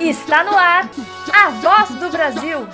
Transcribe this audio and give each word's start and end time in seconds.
Está 0.00 0.44
no 0.44 0.56
ar 0.56 0.88
a 1.32 1.50
voz 1.50 1.90
do 1.90 2.10
Brasil. 2.10 2.66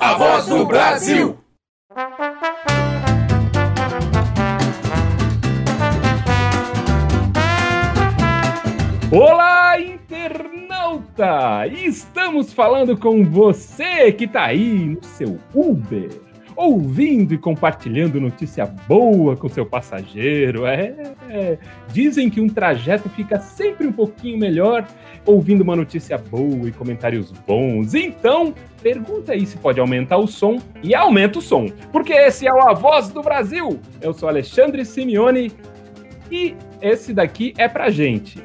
A 0.00 0.14
voz 0.14 0.46
do 0.46 0.64
Brasil. 0.66 1.38
Olá, 9.10 9.80
internauta! 9.80 11.66
Estamos 11.66 12.52
falando 12.52 12.96
com 12.96 13.24
você 13.24 14.12
que 14.12 14.24
está 14.24 14.44
aí 14.44 14.96
no 14.96 15.02
seu 15.02 15.40
Uber, 15.54 16.27
ouvindo 16.58 17.32
e 17.32 17.38
compartilhando 17.38 18.20
notícia 18.20 18.66
boa 18.66 19.36
com 19.36 19.48
seu 19.48 19.64
passageiro. 19.64 20.66
É, 20.66 20.92
é, 21.30 21.58
dizem 21.92 22.28
que 22.28 22.40
um 22.40 22.48
trajeto 22.48 23.08
fica 23.10 23.38
sempre 23.38 23.86
um 23.86 23.92
pouquinho 23.92 24.36
melhor 24.36 24.84
ouvindo 25.24 25.60
uma 25.60 25.76
notícia 25.76 26.18
boa 26.18 26.68
e 26.68 26.72
comentários 26.72 27.30
bons. 27.46 27.94
Então, 27.94 28.52
pergunta 28.82 29.32
aí 29.32 29.46
se 29.46 29.56
pode 29.56 29.78
aumentar 29.78 30.16
o 30.16 30.26
som 30.26 30.60
e 30.82 30.96
aumenta 30.96 31.38
o 31.38 31.42
som, 31.42 31.68
porque 31.92 32.12
esse 32.12 32.48
é 32.48 32.52
o 32.52 32.68
A 32.68 32.74
Voz 32.74 33.08
do 33.08 33.22
Brasil. 33.22 33.78
Eu 34.00 34.12
sou 34.12 34.28
Alexandre 34.28 34.84
Simeone 34.84 35.52
e 36.28 36.56
esse 36.82 37.14
daqui 37.14 37.54
é 37.56 37.68
pra 37.68 37.88
gente 37.88 38.42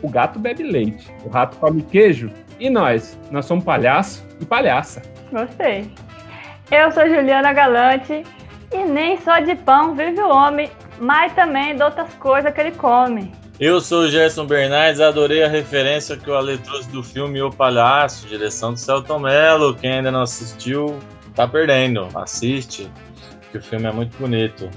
o 0.00 0.08
gato 0.08 0.38
bebe 0.38 0.62
leite, 0.62 1.10
o 1.24 1.28
rato 1.28 1.56
come 1.56 1.82
queijo 1.82 2.30
e 2.60 2.70
nós, 2.70 3.18
nós 3.32 3.46
somos 3.46 3.64
palhaço 3.64 4.24
e 4.40 4.44
palhaça. 4.44 5.02
Gostei. 5.32 5.90
Eu 6.70 6.90
sou 6.90 7.06
Juliana 7.06 7.52
Galante 7.52 8.24
e 8.72 8.84
nem 8.84 9.20
só 9.20 9.38
de 9.38 9.54
pão 9.54 9.94
vive 9.94 10.20
o 10.20 10.28
homem, 10.28 10.70
mas 10.98 11.32
também 11.34 11.76
de 11.76 11.82
outras 11.82 12.12
coisas 12.14 12.52
que 12.52 12.60
ele 12.60 12.72
come. 12.72 13.30
Eu 13.60 13.80
sou 13.80 14.02
o 14.02 14.10
Gerson 14.10 14.46
Bernardes, 14.46 15.00
adorei 15.00 15.44
a 15.44 15.48
referência 15.48 16.16
que 16.16 16.28
o 16.28 16.34
Ale 16.34 16.58
trouxe 16.58 16.88
do 16.90 17.02
filme 17.04 17.40
O 17.40 17.50
Palhaço, 17.50 18.26
direção 18.26 18.72
do 18.72 18.80
Celton 18.80 19.20
Mello. 19.20 19.74
Quem 19.74 19.92
ainda 19.92 20.10
não 20.10 20.22
assistiu, 20.22 20.98
tá 21.34 21.46
perdendo. 21.46 22.08
Assiste, 22.14 22.90
que 23.52 23.58
o 23.58 23.62
filme 23.62 23.86
é 23.86 23.92
muito 23.92 24.16
bonito. 24.16 24.68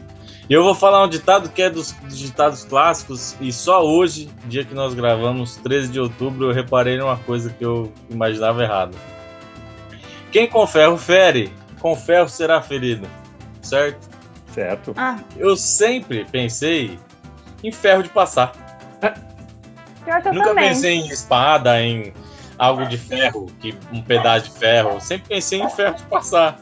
E 0.50 0.54
eu 0.54 0.64
vou 0.64 0.76
falar 0.76 1.04
um 1.04 1.10
ditado 1.10 1.50
que 1.50 1.62
é 1.62 1.70
dos 1.70 1.96
ditados 2.08 2.64
clássicos, 2.66 3.36
e 3.42 3.52
só 3.52 3.84
hoje, 3.84 4.30
dia 4.46 4.64
que 4.64 4.74
nós 4.74 4.94
gravamos, 4.94 5.56
13 5.58 5.92
de 5.92 6.00
outubro, 6.00 6.50
eu 6.50 6.54
reparei 6.54 6.98
numa 6.98 7.18
coisa 7.18 7.50
que 7.50 7.66
eu 7.66 7.92
imaginava 8.10 8.62
errado. 8.62 8.96
Quem 10.32 10.48
com 10.48 10.68
ferro 10.68 10.98
fere, 10.98 11.52
com 11.80 11.96
ferro 11.96 12.28
será 12.30 12.62
ferido. 12.62 13.08
Certo? 13.62 14.08
Certo. 14.54 14.94
Ah, 14.98 15.18
Eu 15.36 15.56
sempre 15.56 16.26
pensei 16.26 17.00
em 17.64 17.72
ferro 17.72 18.04
de 18.04 18.10
passar. 18.10 18.52
pior 20.04 20.22
que 20.22 20.28
eu 20.30 20.34
Nunca 20.34 20.50
também. 20.50 20.70
pensei 20.70 20.96
em 20.96 21.08
espada, 21.08 21.82
em 21.82 22.14
algo 22.58 22.86
de 22.88 22.98
ferro, 22.98 23.48
que 23.60 23.78
um 23.92 24.02
pedaço 24.02 24.46
de 24.50 24.58
ferro. 24.60 25.00
Sempre 25.02 25.28
pensei 25.30 25.62
em 25.62 25.70
ferro 25.70 25.96
de 25.96 26.04
passar. 26.04 26.60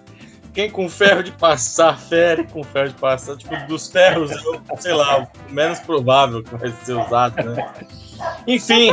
Quem 0.54 0.70
com 0.70 0.88
ferro 0.90 1.22
de 1.22 1.32
passar, 1.34 1.98
fere 2.00 2.46
com 2.46 2.64
ferro 2.64 2.90
de 2.90 2.96
passar. 2.96 3.36
Tipo, 3.36 3.56
dos 3.68 3.90
ferros, 3.90 4.32
eu, 4.32 4.62
sei 4.80 4.94
lá, 4.94 5.20
o 5.50 5.54
menos 5.54 5.80
provável 5.80 6.42
que 6.44 6.56
vai 6.56 6.72
ser 6.84 6.94
usado, 6.94 7.44
né? 7.44 7.74
Enfim, 8.48 8.92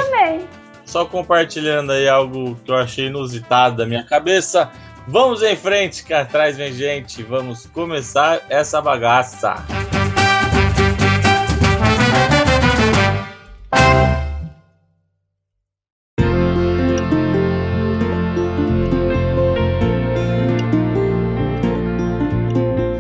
só 0.85 1.05
compartilhando 1.05 1.93
aí 1.93 2.09
algo 2.09 2.57
que 2.65 2.71
eu 2.71 2.77
achei 2.77 3.07
inusitado 3.07 3.77
da 3.77 3.87
minha 3.87 4.05
cabeça. 4.05 4.71
Vamos 5.09 5.43
em 5.43 5.57
frente, 5.57 6.05
que 6.05 6.15
atrás 6.15 6.57
vem 6.57 6.73
gente. 6.73 7.23
Vamos 7.23 7.67
começar 7.67 8.41
essa 8.49 8.81
bagaça. 8.81 9.57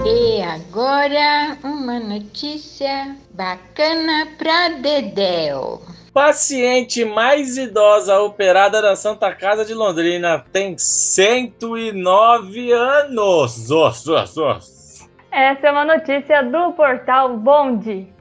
E 0.04 0.42
agora 0.42 1.56
uma 1.62 2.00
notícia 2.00 3.16
bacana 3.32 4.26
pra 4.36 4.68
Dedéu. 4.70 5.91
Paciente 6.12 7.06
mais 7.06 7.56
idosa 7.56 8.20
operada 8.20 8.82
na 8.82 8.94
Santa 8.94 9.34
Casa 9.34 9.64
de 9.64 9.72
Londrina 9.72 10.44
tem 10.52 10.76
109 10.76 12.70
anos. 12.70 13.70
Os, 13.70 14.06
os. 14.06 15.08
Essa 15.30 15.68
é 15.68 15.72
uma 15.72 15.86
notícia 15.86 16.42
do 16.42 16.72
portal 16.74 17.38
Bonde. 17.38 18.12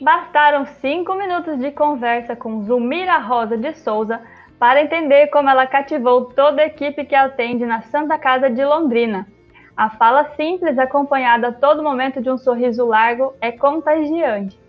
Bastaram 0.00 0.64
cinco 0.80 1.14
minutos 1.14 1.58
de 1.58 1.72
conversa 1.72 2.36
com 2.36 2.62
Zulmira 2.62 3.18
Rosa 3.18 3.58
de 3.58 3.74
Souza 3.74 4.20
para 4.56 4.80
entender 4.80 5.26
como 5.26 5.50
ela 5.50 5.66
cativou 5.66 6.26
toda 6.26 6.62
a 6.62 6.66
equipe 6.66 7.04
que 7.04 7.16
atende 7.16 7.66
na 7.66 7.82
Santa 7.82 8.16
Casa 8.18 8.48
de 8.48 8.64
Londrina. 8.64 9.26
A 9.76 9.90
fala 9.90 10.30
simples, 10.36 10.78
acompanhada 10.78 11.48
a 11.48 11.52
todo 11.52 11.82
momento 11.82 12.22
de 12.22 12.30
um 12.30 12.38
sorriso 12.38 12.86
largo, 12.86 13.34
é 13.40 13.50
contagiante. 13.50 14.61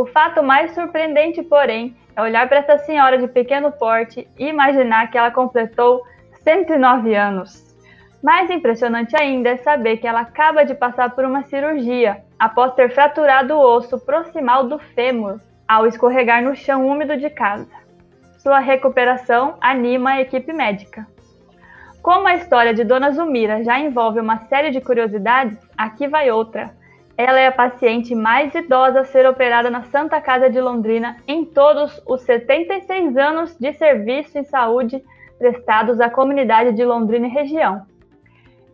O 0.00 0.06
fato 0.06 0.42
mais 0.42 0.72
surpreendente, 0.72 1.42
porém, 1.42 1.94
é 2.16 2.22
olhar 2.22 2.48
para 2.48 2.60
essa 2.60 2.78
senhora 2.78 3.18
de 3.18 3.28
pequeno 3.28 3.70
porte 3.70 4.26
e 4.38 4.46
imaginar 4.46 5.10
que 5.10 5.18
ela 5.18 5.30
completou 5.30 6.02
109 6.42 7.14
anos. 7.14 7.76
Mais 8.22 8.48
impressionante 8.48 9.14
ainda 9.14 9.50
é 9.50 9.56
saber 9.58 9.98
que 9.98 10.06
ela 10.08 10.22
acaba 10.22 10.64
de 10.64 10.74
passar 10.74 11.10
por 11.10 11.26
uma 11.26 11.42
cirurgia 11.42 12.24
após 12.38 12.72
ter 12.72 12.90
fraturado 12.94 13.54
o 13.54 13.60
osso 13.60 13.98
proximal 13.98 14.66
do 14.66 14.78
fêmur 14.78 15.38
ao 15.68 15.86
escorregar 15.86 16.42
no 16.42 16.56
chão 16.56 16.88
úmido 16.88 17.18
de 17.18 17.28
casa. 17.28 17.68
Sua 18.38 18.58
recuperação 18.58 19.58
anima 19.60 20.12
a 20.12 20.20
equipe 20.22 20.50
médica. 20.50 21.06
Como 22.00 22.26
a 22.26 22.36
história 22.36 22.72
de 22.72 22.84
Dona 22.84 23.10
Zulmira 23.10 23.62
já 23.62 23.78
envolve 23.78 24.18
uma 24.18 24.38
série 24.46 24.70
de 24.70 24.80
curiosidades, 24.80 25.58
aqui 25.76 26.08
vai 26.08 26.30
outra. 26.30 26.79
Ela 27.22 27.38
é 27.38 27.48
a 27.48 27.52
paciente 27.52 28.14
mais 28.14 28.54
idosa 28.54 29.00
a 29.00 29.04
ser 29.04 29.26
operada 29.26 29.68
na 29.68 29.82
Santa 29.82 30.18
Casa 30.22 30.48
de 30.48 30.58
Londrina 30.58 31.18
em 31.28 31.44
todos 31.44 32.00
os 32.06 32.22
76 32.22 33.14
anos 33.14 33.54
de 33.58 33.74
serviço 33.74 34.38
em 34.38 34.44
saúde 34.44 35.04
prestados 35.38 36.00
à 36.00 36.08
comunidade 36.08 36.72
de 36.72 36.82
Londrina 36.82 37.26
e 37.26 37.30
região. 37.30 37.82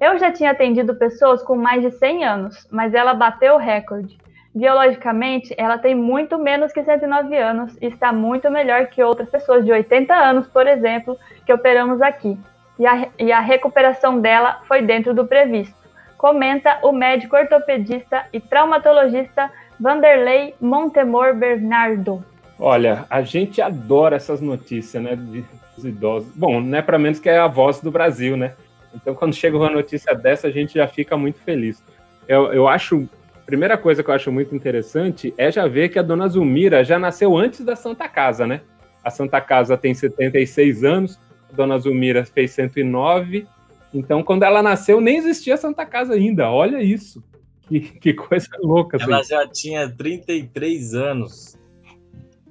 Eu 0.00 0.16
já 0.16 0.30
tinha 0.30 0.52
atendido 0.52 0.94
pessoas 0.94 1.42
com 1.42 1.56
mais 1.56 1.82
de 1.82 1.90
100 1.90 2.24
anos, 2.24 2.68
mas 2.70 2.94
ela 2.94 3.14
bateu 3.14 3.54
o 3.54 3.58
recorde. 3.58 4.16
Biologicamente, 4.54 5.52
ela 5.58 5.76
tem 5.76 5.96
muito 5.96 6.38
menos 6.38 6.72
que 6.72 6.84
109 6.84 7.36
anos 7.36 7.76
e 7.82 7.86
está 7.86 8.12
muito 8.12 8.48
melhor 8.48 8.86
que 8.86 9.02
outras 9.02 9.28
pessoas 9.28 9.64
de 9.64 9.72
80 9.72 10.14
anos, 10.14 10.46
por 10.46 10.68
exemplo, 10.68 11.18
que 11.44 11.52
operamos 11.52 12.00
aqui. 12.00 12.38
E 12.78 12.86
a, 12.86 13.08
e 13.18 13.32
a 13.32 13.40
recuperação 13.40 14.20
dela 14.20 14.60
foi 14.68 14.82
dentro 14.82 15.12
do 15.12 15.26
previsto. 15.26 15.85
Comenta 16.16 16.78
o 16.82 16.92
médico 16.92 17.36
ortopedista 17.36 18.26
e 18.32 18.40
traumatologista 18.40 19.50
Vanderlei 19.78 20.54
Montemor 20.60 21.34
Bernardo. 21.34 22.24
Olha, 22.58 23.04
a 23.10 23.20
gente 23.22 23.60
adora 23.60 24.16
essas 24.16 24.40
notícias, 24.40 25.02
né, 25.02 25.14
de- 25.14 25.44
dos 25.74 25.84
idosos. 25.84 26.32
Bom, 26.34 26.60
não 26.60 26.78
é 26.78 26.82
para 26.82 26.98
menos 26.98 27.18
que 27.20 27.28
é 27.28 27.36
a 27.38 27.46
voz 27.46 27.80
do 27.80 27.90
Brasil, 27.90 28.36
né? 28.36 28.54
Então, 28.94 29.14
quando 29.14 29.34
chega 29.34 29.58
uma 29.58 29.68
notícia 29.68 30.14
dessa, 30.14 30.46
a 30.48 30.50
gente 30.50 30.74
já 30.74 30.88
fica 30.88 31.18
muito 31.18 31.38
feliz. 31.40 31.82
Eu, 32.26 32.50
eu 32.52 32.66
acho, 32.66 33.06
primeira 33.44 33.76
coisa 33.76 34.02
que 34.02 34.08
eu 34.08 34.14
acho 34.14 34.32
muito 34.32 34.54
interessante 34.56 35.34
é 35.36 35.52
já 35.52 35.66
ver 35.68 35.90
que 35.90 35.98
a 35.98 36.02
dona 36.02 36.26
Zulmira 36.28 36.82
já 36.82 36.98
nasceu 36.98 37.36
antes 37.36 37.60
da 37.62 37.76
Santa 37.76 38.08
Casa, 38.08 38.46
né? 38.46 38.62
A 39.04 39.10
Santa 39.10 39.38
Casa 39.40 39.76
tem 39.76 39.92
76 39.92 40.82
anos, 40.82 41.20
a 41.52 41.54
dona 41.54 41.76
Zulmira 41.78 42.24
fez 42.24 42.52
109. 42.52 43.46
Então, 43.92 44.22
quando 44.22 44.42
ela 44.42 44.62
nasceu, 44.62 45.00
nem 45.00 45.16
existia 45.16 45.54
a 45.54 45.58
Santa 45.58 45.86
Casa 45.86 46.14
ainda. 46.14 46.50
Olha 46.50 46.82
isso. 46.82 47.22
Que, 47.68 47.80
que 47.80 48.14
coisa 48.14 48.48
louca. 48.60 48.96
assim. 48.96 49.12
Ela 49.12 49.22
já 49.22 49.46
tinha 49.48 49.88
33 49.88 50.94
anos. 50.94 51.58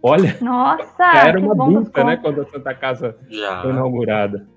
Olha, 0.02 0.38
Nossa, 0.42 0.86
já 0.98 1.28
era 1.28 1.40
uma 1.40 1.54
adulta, 1.54 2.04
né? 2.04 2.18
Quando 2.18 2.42
a 2.42 2.46
Santa 2.46 2.74
Casa 2.76 3.18
Já. 3.28 3.62
foi 3.62 3.72
inaugurada. 3.72 4.48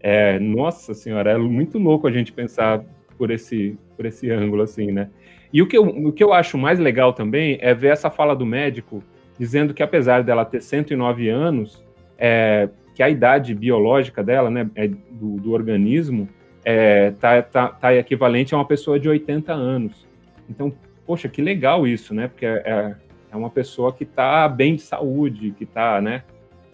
É, 0.00 0.38
nossa 0.38 0.94
senhora, 0.94 1.32
é 1.32 1.38
muito 1.38 1.78
louco 1.78 2.06
a 2.06 2.12
gente 2.12 2.32
pensar 2.32 2.82
por 3.18 3.30
esse, 3.30 3.78
por 3.96 4.06
esse 4.06 4.30
ângulo, 4.30 4.62
assim, 4.62 4.92
né? 4.92 5.10
E 5.52 5.62
o 5.62 5.66
que, 5.66 5.76
eu, 5.76 5.84
o 5.84 6.12
que 6.12 6.24
eu 6.24 6.32
acho 6.32 6.56
mais 6.56 6.78
legal 6.78 7.12
também 7.12 7.58
é 7.60 7.74
ver 7.74 7.88
essa 7.88 8.10
fala 8.10 8.34
do 8.34 8.46
médico 8.46 9.02
dizendo 9.38 9.74
que 9.74 9.82
apesar 9.82 10.22
dela 10.22 10.44
ter 10.44 10.60
109 10.60 11.28
anos, 11.28 11.84
é, 12.18 12.68
que 12.94 13.02
a 13.02 13.10
idade 13.10 13.54
biológica 13.54 14.22
dela, 14.22 14.50
né, 14.50 14.68
é, 14.74 14.88
do, 14.88 15.36
do 15.36 15.52
organismo, 15.52 16.28
é, 16.64 17.10
tá, 17.12 17.42
tá, 17.42 17.68
tá 17.68 17.94
equivalente 17.94 18.54
a 18.54 18.58
uma 18.58 18.64
pessoa 18.64 18.98
de 18.98 19.08
80 19.08 19.52
anos. 19.52 20.06
Então, 20.48 20.72
poxa, 21.06 21.28
que 21.28 21.42
legal 21.42 21.86
isso, 21.86 22.14
né? 22.14 22.28
Porque 22.28 22.46
é, 22.46 22.94
é 23.30 23.36
uma 23.36 23.50
pessoa 23.50 23.92
que 23.92 24.04
está 24.04 24.48
bem 24.48 24.76
de 24.76 24.82
saúde, 24.82 25.54
que 25.56 25.64
está, 25.64 26.00
né? 26.00 26.22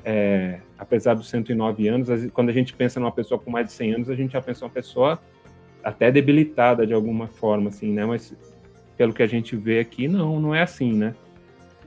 é, 0.05 0.61
apesar 0.79 1.15
dos 1.15 1.29
109 1.29 1.89
anos, 1.89 2.09
quando 2.33 2.49
a 2.49 2.53
gente 2.53 2.75
pensa 2.75 2.99
numa 3.01 3.13
pessoa 3.13 3.39
com 3.39 3.51
mais 3.51 3.67
de 3.67 3.73
100 3.73 3.95
anos, 3.95 4.11
a 4.11 4.15
gente 4.15 4.33
já 4.33 4.41
pensa 4.41 4.65
uma 4.65 4.71
pessoa 4.71 5.19
até 5.83 6.11
debilitada 6.11 6.87
de 6.87 6.93
alguma 6.93 7.27
forma, 7.27 7.69
assim, 7.69 7.93
né? 7.93 8.05
Mas 8.05 8.35
pelo 8.97 9.13
que 9.13 9.23
a 9.23 9.27
gente 9.27 9.57
vê 9.57 9.81
aqui, 9.81 10.09
não, 10.09 10.39
não 10.39 10.55
é 10.55 10.63
assim, 10.63 10.93
né? 10.93 11.15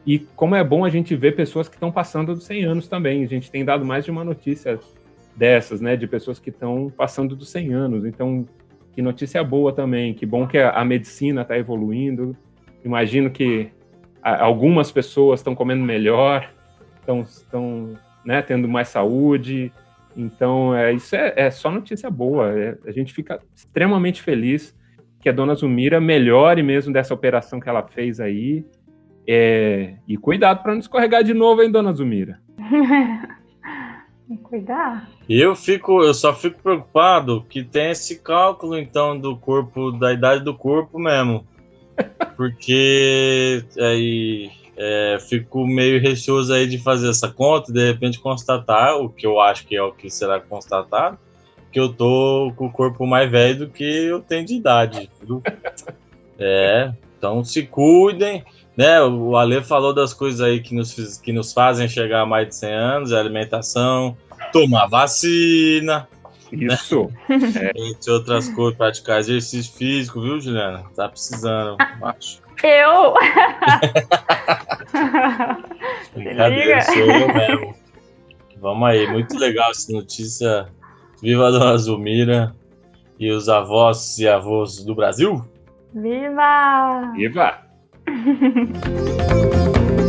E 0.05 0.19
como 0.19 0.55
é 0.55 0.63
bom 0.63 0.83
a 0.83 0.89
gente 0.89 1.15
ver 1.15 1.35
pessoas 1.35 1.69
que 1.69 1.75
estão 1.75 1.91
passando 1.91 2.33
dos 2.33 2.43
100 2.43 2.65
anos 2.65 2.87
também. 2.87 3.23
A 3.23 3.27
gente 3.27 3.49
tem 3.49 3.63
dado 3.63 3.85
mais 3.85 4.03
de 4.03 4.11
uma 4.11 4.23
notícia 4.23 4.79
dessas, 5.35 5.79
né? 5.79 5.95
De 5.95 6.07
pessoas 6.07 6.39
que 6.39 6.49
estão 6.49 6.91
passando 6.95 7.35
dos 7.35 7.49
100 7.49 7.73
anos. 7.73 8.05
Então, 8.05 8.45
que 8.91 9.01
notícia 9.01 9.43
boa 9.43 9.71
também. 9.71 10.13
Que 10.13 10.25
bom 10.25 10.45
que 10.45 10.57
a, 10.57 10.83
medicina 10.83 11.41
está 11.41 11.57
evoluindo. 11.57 12.35
Imagino 12.83 13.31
que 13.31 13.71
algumas 14.21 14.91
pessoas 14.91 15.39
estão 15.39 15.55
comendo 15.55 15.83
melhor, 15.83 16.49
estão 16.99 17.97
né, 18.25 18.41
tendo 18.41 18.67
mais 18.67 18.89
saúde. 18.89 19.71
Então, 20.15 20.75
é, 20.75 20.93
isso 20.93 21.15
é, 21.15 21.33
é 21.35 21.49
só 21.49 21.71
notícia 21.71 22.09
boa. 22.09 22.51
É, 22.51 22.77
a 22.85 22.91
gente 22.91 23.13
fica 23.13 23.39
extremamente 23.55 24.21
feliz 24.21 24.75
que 25.19 25.29
a 25.29 25.31
dona 25.31 25.55
Zumira 25.55 26.01
melhore 26.01 26.61
mesmo 26.61 26.91
dessa 26.91 27.13
operação 27.13 27.59
que 27.59 27.69
ela 27.69 27.81
fez 27.87 28.19
aí. 28.19 28.65
É, 29.27 29.95
e 30.07 30.17
cuidado 30.17 30.61
para 30.61 30.73
não 30.73 30.79
escorregar 30.79 31.23
de 31.23 31.33
novo, 31.33 31.61
hein, 31.61 31.71
dona 31.71 31.93
Zumira? 31.93 32.39
Cuidar. 34.43 35.09
Eu 35.29 35.55
fico, 35.55 36.01
eu 36.01 36.13
só 36.13 36.33
fico 36.33 36.61
preocupado 36.61 37.45
que 37.49 37.63
tem 37.63 37.91
esse 37.91 38.19
cálculo 38.19 38.77
então 38.77 39.17
do 39.17 39.37
corpo, 39.37 39.91
da 39.91 40.11
idade 40.11 40.43
do 40.43 40.53
corpo 40.55 40.97
mesmo, 40.97 41.45
porque 42.35 43.63
aí 43.77 44.51
é, 44.75 45.17
fico 45.19 45.65
meio 45.67 46.01
receoso 46.01 46.53
aí 46.53 46.67
de 46.67 46.77
fazer 46.77 47.09
essa 47.09 47.29
conta 47.29 47.69
e 47.69 47.73
de 47.73 47.85
repente 47.85 48.19
constatar 48.19 48.97
o 48.97 49.09
que 49.09 49.25
eu 49.25 49.39
acho 49.39 49.67
que 49.67 49.75
é 49.75 49.83
o 49.83 49.91
que 49.91 50.09
será 50.09 50.39
constatado, 50.39 51.17
que 51.71 51.79
eu 51.79 51.93
tô 51.93 52.51
com 52.55 52.67
o 52.67 52.71
corpo 52.71 53.05
mais 53.05 53.29
velho 53.29 53.59
do 53.59 53.69
que 53.69 53.83
eu 53.83 54.19
tenho 54.19 54.45
de 54.45 54.55
idade. 54.55 55.09
Viu? 55.21 55.41
É, 56.45 56.91
então 57.15 57.43
se 57.43 57.61
cuidem 57.61 58.43
né, 58.75 59.01
o 59.01 59.37
Ale 59.37 59.63
falou 59.63 59.93
das 59.93 60.13
coisas 60.13 60.41
aí 60.41 60.59
que 60.59 60.73
nos, 60.73 61.17
que 61.17 61.31
nos 61.31 61.53
fazem 61.53 61.87
chegar 61.87 62.21
a 62.21 62.25
mais 62.25 62.47
de 62.47 62.55
100 62.55 62.73
anos, 62.73 63.13
a 63.13 63.19
alimentação, 63.19 64.17
tomar 64.51 64.87
vacina. 64.87 66.07
Isso. 66.51 67.11
Né? 67.27 67.39
É. 67.59 67.71
Entre 67.75 68.11
outras 68.11 68.49
coisas, 68.49 68.77
praticar 68.77 69.19
exercício 69.19 69.73
físico, 69.73 70.21
viu, 70.21 70.39
Juliana? 70.39 70.83
Tá 70.95 71.09
precisando, 71.09 71.77
acho. 72.01 72.41
Eu? 72.63 73.15
Brincadeira, 76.13 76.81
sou 76.81 76.95
eu 76.95 77.33
mesmo. 77.33 77.75
Vamos 78.61 78.87
aí, 78.87 79.07
muito 79.11 79.37
legal 79.37 79.71
essa 79.71 79.91
notícia. 79.91 80.67
Viva 81.21 81.47
a 81.47 81.51
Dona 81.51 81.77
Zumira 81.77 82.55
e 83.19 83.31
os 83.31 83.49
avós 83.49 84.17
e 84.19 84.27
avós 84.27 84.83
do 84.83 84.95
Brasil. 84.95 85.43
Viva! 85.93 87.11
Viva! 87.15 87.72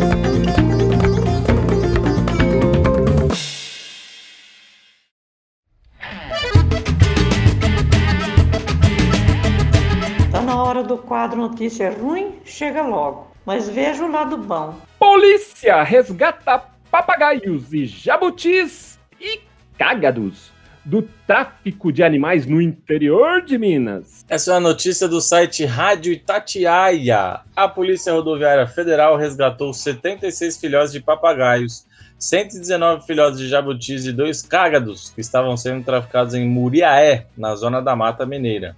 Tá 10.30 10.42
na 10.42 10.62
hora 10.62 10.82
do 10.82 10.98
quadro 10.98 11.40
Notícia 11.40 11.90
Ruim? 11.90 12.40
Chega 12.44 12.82
logo. 12.82 13.28
Mas 13.46 13.68
veja 13.68 14.04
o 14.04 14.10
lado 14.10 14.36
bom. 14.36 14.74
Polícia 14.98 15.82
resgata 15.82 16.64
papagaios 16.90 17.72
e 17.72 17.86
jabutis 17.86 18.98
e 19.20 19.40
cágados 19.76 20.53
do 20.84 21.02
tráfico 21.26 21.90
de 21.90 22.02
animais 22.02 22.46
no 22.46 22.60
interior 22.60 23.42
de 23.42 23.56
Minas. 23.56 24.24
Essa 24.28 24.52
é 24.52 24.56
a 24.56 24.60
notícia 24.60 25.08
do 25.08 25.20
site 25.20 25.64
Rádio 25.64 26.12
Itatiaia. 26.12 27.40
A 27.56 27.68
Polícia 27.68 28.12
Rodoviária 28.12 28.66
Federal 28.66 29.16
resgatou 29.16 29.72
76 29.72 30.58
filhotes 30.58 30.92
de 30.92 31.00
papagaios, 31.00 31.86
119 32.18 33.06
filhotes 33.06 33.38
de 33.38 33.48
jabutis 33.48 34.04
e 34.04 34.12
dois 34.12 34.42
cágados 34.42 35.10
que 35.10 35.20
estavam 35.20 35.56
sendo 35.56 35.84
traficados 35.84 36.34
em 36.34 36.46
Muriaé, 36.46 37.26
na 37.36 37.56
zona 37.56 37.80
da 37.80 37.96
Mata 37.96 38.26
Mineira. 38.26 38.76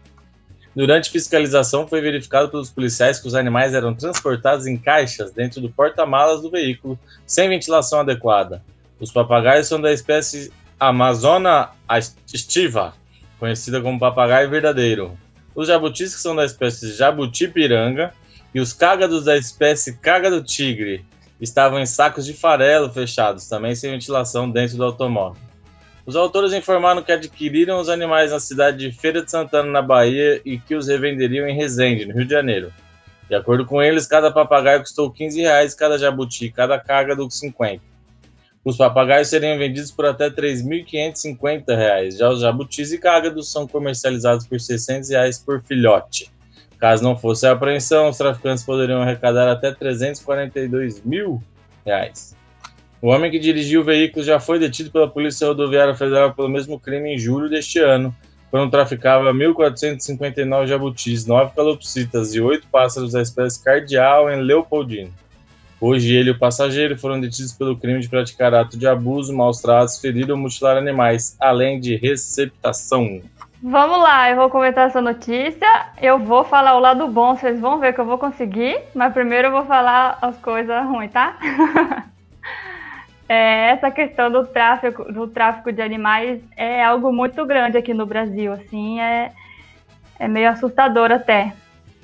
Durante 0.76 1.10
fiscalização, 1.10 1.88
foi 1.88 2.02
verificado 2.02 2.50
pelos 2.50 2.70
policiais 2.70 3.18
que 3.18 3.26
os 3.26 3.34
animais 3.34 3.72
eram 3.72 3.94
transportados 3.94 4.66
em 4.66 4.76
caixas 4.76 5.32
dentro 5.32 5.60
do 5.60 5.70
porta-malas 5.70 6.42
do 6.42 6.50
veículo, 6.50 6.98
sem 7.26 7.48
ventilação 7.48 8.00
adequada. 8.00 8.62
Os 9.00 9.10
papagaios 9.10 9.66
são 9.66 9.80
da 9.80 9.90
espécie 9.90 10.52
Amazona 10.78 11.70
estiva, 12.34 12.92
conhecida 13.38 13.80
como 13.80 13.98
papagaio 13.98 14.50
verdadeiro. 14.50 15.16
Os 15.54 15.68
jabutis, 15.68 16.14
que 16.14 16.20
são 16.20 16.36
da 16.36 16.44
espécie 16.44 16.92
jabuti-piranga, 16.92 18.12
e 18.54 18.60
os 18.60 18.74
cágados 18.74 19.24
da 19.24 19.38
espécie 19.38 19.96
cágado 19.96 20.42
tigre, 20.42 21.02
estavam 21.40 21.80
em 21.80 21.86
sacos 21.86 22.26
de 22.26 22.34
farelo 22.34 22.92
fechados, 22.92 23.48
também 23.48 23.74
sem 23.74 23.90
ventilação 23.90 24.50
dentro 24.50 24.76
do 24.76 24.84
automóvel. 24.84 25.40
Os 26.04 26.14
autores 26.14 26.52
informaram 26.52 27.02
que 27.02 27.10
adquiriram 27.10 27.80
os 27.80 27.88
animais 27.88 28.30
na 28.30 28.38
cidade 28.38 28.76
de 28.76 28.92
Feira 28.92 29.22
de 29.22 29.30
Santana, 29.30 29.70
na 29.70 29.80
Bahia, 29.80 30.42
e 30.44 30.58
que 30.58 30.74
os 30.74 30.88
revenderiam 30.88 31.48
em 31.48 31.56
Resende, 31.56 32.04
no 32.04 32.14
Rio 32.14 32.26
de 32.26 32.32
Janeiro. 32.32 32.70
De 33.30 33.34
acordo 33.34 33.64
com 33.64 33.82
eles, 33.82 34.06
cada 34.06 34.30
papagaio 34.30 34.80
custou 34.80 35.10
15 35.10 35.40
reais, 35.40 35.74
cada 35.74 35.96
jabuti, 35.96 36.52
cada 36.52 36.78
cágado 36.78 37.28
50. 37.30 37.95
Os 38.66 38.76
papagaios 38.76 39.28
seriam 39.28 39.56
vendidos 39.56 39.92
por 39.92 40.06
até 40.06 40.24
R$ 40.24 40.32
3.550. 40.32 42.10
Já 42.10 42.28
os 42.28 42.40
jabutis 42.40 42.90
e 42.92 42.98
cágados 42.98 43.52
são 43.52 43.64
comercializados 43.64 44.44
por 44.44 44.60
600 44.60 45.08
reais 45.10 45.38
por 45.38 45.62
filhote. 45.62 46.32
Caso 46.76 47.04
não 47.04 47.16
fosse 47.16 47.46
a 47.46 47.52
apreensão, 47.52 48.08
os 48.08 48.18
traficantes 48.18 48.64
poderiam 48.64 49.00
arrecadar 49.00 49.48
até 49.48 49.72
342 49.72 51.00
mil 51.04 51.40
reais. 51.84 52.36
O 53.00 53.06
homem 53.06 53.30
que 53.30 53.38
dirigiu 53.38 53.82
o 53.82 53.84
veículo 53.84 54.24
já 54.24 54.40
foi 54.40 54.58
detido 54.58 54.90
pela 54.90 55.08
Polícia 55.08 55.46
Rodoviária 55.46 55.94
Federal 55.94 56.34
pelo 56.34 56.48
mesmo 56.48 56.80
crime 56.80 57.14
em 57.14 57.18
julho 57.18 57.48
deste 57.48 57.78
ano, 57.78 58.12
quando 58.50 58.68
traficava 58.68 59.32
1.459 59.32 60.66
jabutis, 60.66 61.24
9 61.24 61.54
calopsitas 61.54 62.34
e 62.34 62.40
8 62.40 62.66
pássaros 62.66 63.12
da 63.12 63.22
espécie 63.22 63.62
cardial 63.62 64.28
em 64.28 64.42
Leopoldino. 64.42 65.14
Hoje 65.78 66.14
ele 66.14 66.30
e 66.30 66.32
o 66.32 66.38
passageiro 66.38 66.98
foram 66.98 67.20
detidos 67.20 67.52
pelo 67.52 67.76
crime 67.76 68.00
de 68.00 68.08
praticar 68.08 68.54
ato 68.54 68.78
de 68.78 68.86
abuso, 68.86 69.36
maus 69.36 69.60
tratos, 69.60 70.00
ferir 70.00 70.30
ou 70.30 70.36
mutilar 70.36 70.76
animais, 70.76 71.36
além 71.38 71.78
de 71.78 71.96
receptação. 71.96 73.20
Vamos 73.62 73.98
lá, 73.98 74.30
eu 74.30 74.36
vou 74.36 74.48
comentar 74.48 74.86
essa 74.86 75.02
notícia. 75.02 75.66
Eu 76.00 76.18
vou 76.18 76.44
falar 76.44 76.76
o 76.76 76.80
lado 76.80 77.06
bom, 77.08 77.34
vocês 77.34 77.60
vão 77.60 77.78
ver 77.78 77.92
que 77.92 78.00
eu 78.00 78.06
vou 78.06 78.16
conseguir, 78.16 78.78
mas 78.94 79.12
primeiro 79.12 79.48
eu 79.48 79.52
vou 79.52 79.66
falar 79.66 80.18
as 80.22 80.36
coisas 80.38 80.84
ruins, 80.86 81.12
tá? 81.12 81.36
é, 83.28 83.70
essa 83.70 83.90
questão 83.90 84.30
do 84.30 84.46
tráfico, 84.46 85.12
do 85.12 85.26
tráfico 85.26 85.72
de 85.72 85.82
animais 85.82 86.40
é 86.56 86.82
algo 86.82 87.12
muito 87.12 87.44
grande 87.44 87.76
aqui 87.76 87.92
no 87.92 88.06
Brasil, 88.06 88.52
assim, 88.52 88.98
é, 89.00 89.30
é 90.18 90.26
meio 90.26 90.48
assustador 90.48 91.12
até 91.12 91.52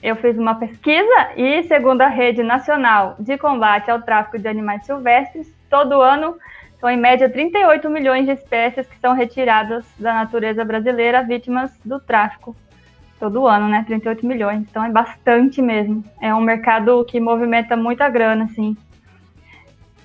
eu 0.02 0.16
fiz 0.16 0.36
uma 0.36 0.56
pesquisa 0.56 1.30
e, 1.36 1.62
segundo 1.64 2.02
a 2.02 2.08
Rede 2.08 2.42
Nacional 2.42 3.14
de 3.20 3.38
Combate 3.38 3.90
ao 3.90 4.02
Tráfico 4.02 4.36
de 4.36 4.48
Animais 4.48 4.84
Silvestres, 4.84 5.54
todo 5.70 6.02
ano 6.02 6.36
são 6.80 6.90
em 6.90 6.96
média 6.96 7.30
38 7.30 7.88
milhões 7.88 8.26
de 8.26 8.32
espécies 8.32 8.88
que 8.88 8.98
são 8.98 9.14
retiradas 9.14 9.86
da 10.00 10.12
natureza 10.14 10.64
brasileira 10.64 11.22
vítimas 11.22 11.78
do 11.84 12.00
tráfico. 12.00 12.56
Todo 13.20 13.46
ano, 13.46 13.68
né? 13.68 13.84
38 13.86 14.26
milhões. 14.26 14.62
Então 14.68 14.84
é 14.84 14.90
bastante 14.90 15.62
mesmo. 15.62 16.04
É 16.20 16.34
um 16.34 16.40
mercado 16.40 17.04
que 17.04 17.20
movimenta 17.20 17.76
muita 17.76 18.08
grana, 18.08 18.46
assim. 18.46 18.76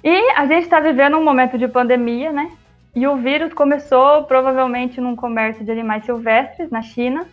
E 0.03 0.31
a 0.33 0.45
gente 0.45 0.65
está 0.65 0.79
vivendo 0.79 1.17
um 1.17 1.23
momento 1.23 1.57
de 1.57 1.67
pandemia, 1.67 2.31
né? 2.31 2.51
E 2.95 3.07
o 3.07 3.15
vírus 3.15 3.51
começou 3.51 4.25
provavelmente 4.25 5.01
num 5.01 5.15
comércio 5.15 5.65
de 5.65 5.71
animais 5.71 6.05
silvestres 6.05 6.69
na 6.69 6.83
China, 6.83 7.25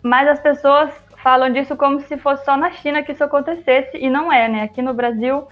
mas 0.00 0.28
as 0.28 0.38
pessoas 0.38 0.92
falam 1.22 1.50
disso 1.52 1.76
como 1.76 2.00
se 2.00 2.16
fosse 2.16 2.44
só 2.44 2.56
na 2.56 2.70
China 2.70 3.02
que 3.02 3.12
isso 3.12 3.24
acontecesse, 3.24 3.96
e 3.96 4.08
não 4.08 4.32
é, 4.32 4.48
né? 4.48 4.62
Aqui 4.62 4.82
no 4.82 4.94
Brasil, 4.94 5.46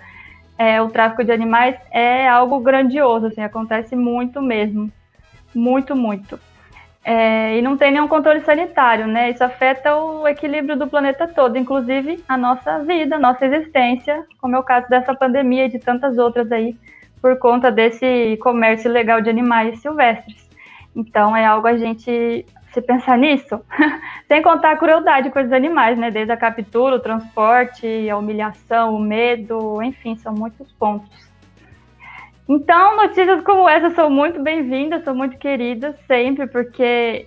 é, 0.58 0.80
o 0.82 0.88
tráfico 0.88 1.24
de 1.24 1.32
animais 1.32 1.76
é 1.90 2.28
algo 2.28 2.60
grandioso, 2.60 3.26
assim, 3.26 3.42
acontece 3.42 3.94
muito 3.94 4.42
mesmo. 4.42 4.90
Muito, 5.54 5.96
muito. 5.96 6.38
É, 7.04 7.56
e 7.56 7.62
não 7.62 7.76
tem 7.76 7.90
nenhum 7.90 8.08
controle 8.08 8.40
sanitário, 8.40 9.06
né? 9.06 9.30
Isso 9.30 9.42
afeta 9.42 9.96
o 9.96 10.28
equilíbrio 10.28 10.76
do 10.76 10.86
planeta 10.86 11.26
todo, 11.26 11.56
inclusive 11.56 12.22
a 12.28 12.36
nossa 12.36 12.80
vida, 12.80 13.16
a 13.16 13.18
nossa 13.18 13.46
existência, 13.46 14.26
como 14.40 14.56
é 14.56 14.58
o 14.58 14.62
caso 14.62 14.88
dessa 14.88 15.14
pandemia 15.14 15.66
e 15.66 15.70
de 15.70 15.78
tantas 15.78 16.18
outras 16.18 16.52
aí, 16.52 16.76
por 17.22 17.38
conta 17.38 17.70
desse 17.70 18.36
comércio 18.42 18.90
ilegal 18.90 19.20
de 19.20 19.30
animais 19.30 19.80
silvestres. 19.80 20.48
Então 20.94 21.36
é 21.36 21.46
algo 21.46 21.66
a 21.66 21.76
gente 21.76 22.44
se 22.80 22.86
pensar 22.86 23.18
nisso, 23.18 23.60
sem 24.28 24.40
contar 24.42 24.72
a 24.72 24.76
crueldade 24.76 25.30
com 25.30 25.40
os 25.40 25.52
animais, 25.52 25.98
né? 25.98 26.10
Desde 26.10 26.32
a 26.32 26.36
captura, 26.36 26.96
o 26.96 27.00
transporte, 27.00 28.08
a 28.08 28.16
humilhação, 28.16 28.94
o 28.94 29.00
medo, 29.00 29.82
enfim, 29.82 30.16
são 30.16 30.32
muitos 30.32 30.70
pontos. 30.72 31.28
Então, 32.48 32.96
notícias 32.96 33.42
como 33.42 33.68
essa 33.68 33.90
são 33.90 34.08
muito 34.08 34.40
bem-vindas, 34.42 35.04
são 35.04 35.14
muito 35.14 35.36
queridas 35.36 35.94
sempre, 36.06 36.46
porque 36.46 37.26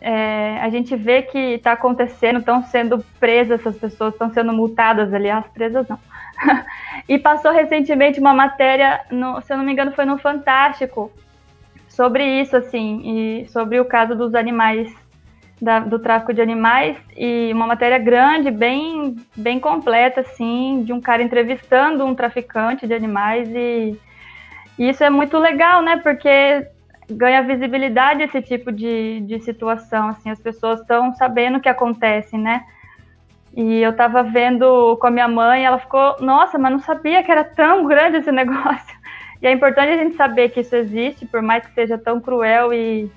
é, 0.00 0.58
a 0.60 0.68
gente 0.70 0.96
vê 0.96 1.22
que 1.22 1.38
está 1.38 1.72
acontecendo, 1.72 2.40
estão 2.40 2.62
sendo 2.64 3.04
presas 3.20 3.60
essas 3.60 3.76
pessoas, 3.76 4.14
estão 4.14 4.32
sendo 4.32 4.52
multadas, 4.52 5.12
aliás, 5.12 5.46
presas 5.48 5.86
não. 5.88 5.98
e 7.08 7.18
passou 7.18 7.52
recentemente 7.52 8.18
uma 8.18 8.34
matéria, 8.34 9.02
no, 9.10 9.40
se 9.42 9.52
eu 9.52 9.56
não 9.56 9.64
me 9.64 9.72
engano, 9.72 9.92
foi 9.92 10.04
no 10.04 10.18
Fantástico, 10.18 11.12
sobre 11.96 12.42
isso, 12.42 12.54
assim, 12.54 13.00
e 13.04 13.48
sobre 13.48 13.80
o 13.80 13.84
caso 13.86 14.14
dos 14.14 14.34
animais, 14.34 14.94
da, 15.60 15.80
do 15.80 15.98
tráfico 15.98 16.34
de 16.34 16.42
animais, 16.42 16.94
e 17.16 17.50
uma 17.54 17.66
matéria 17.66 17.98
grande, 17.98 18.50
bem, 18.50 19.16
bem 19.34 19.58
completa, 19.58 20.20
assim, 20.20 20.82
de 20.84 20.92
um 20.92 21.00
cara 21.00 21.22
entrevistando 21.22 22.04
um 22.04 22.14
traficante 22.14 22.86
de 22.86 22.92
animais, 22.92 23.48
e, 23.48 23.98
e 24.78 24.90
isso 24.90 25.02
é 25.02 25.08
muito 25.08 25.38
legal, 25.38 25.80
né, 25.80 25.96
porque 25.96 26.68
ganha 27.08 27.42
visibilidade 27.42 28.22
esse 28.22 28.42
tipo 28.42 28.70
de, 28.70 29.20
de 29.20 29.40
situação, 29.40 30.08
assim, 30.08 30.28
as 30.28 30.38
pessoas 30.38 30.80
estão 30.80 31.14
sabendo 31.14 31.56
o 31.56 31.60
que 31.62 31.68
acontece, 31.68 32.36
né, 32.36 32.62
e 33.56 33.80
eu 33.80 33.96
tava 33.96 34.22
vendo 34.22 34.98
com 34.98 35.06
a 35.06 35.10
minha 35.10 35.28
mãe, 35.28 35.64
ela 35.64 35.78
ficou, 35.78 36.16
nossa, 36.20 36.58
mas 36.58 36.72
não 36.72 36.78
sabia 36.78 37.22
que 37.22 37.32
era 37.32 37.42
tão 37.42 37.86
grande 37.86 38.18
esse 38.18 38.30
negócio. 38.32 38.95
E 39.46 39.48
é 39.48 39.52
importante 39.52 39.92
a 39.92 39.96
gente 39.96 40.16
saber 40.16 40.48
que 40.48 40.58
isso 40.58 40.74
existe, 40.74 41.24
por 41.24 41.40
mais 41.40 41.64
que 41.64 41.72
seja 41.72 41.96
tão 41.96 42.20
cruel 42.20 42.74
e, 42.74 43.08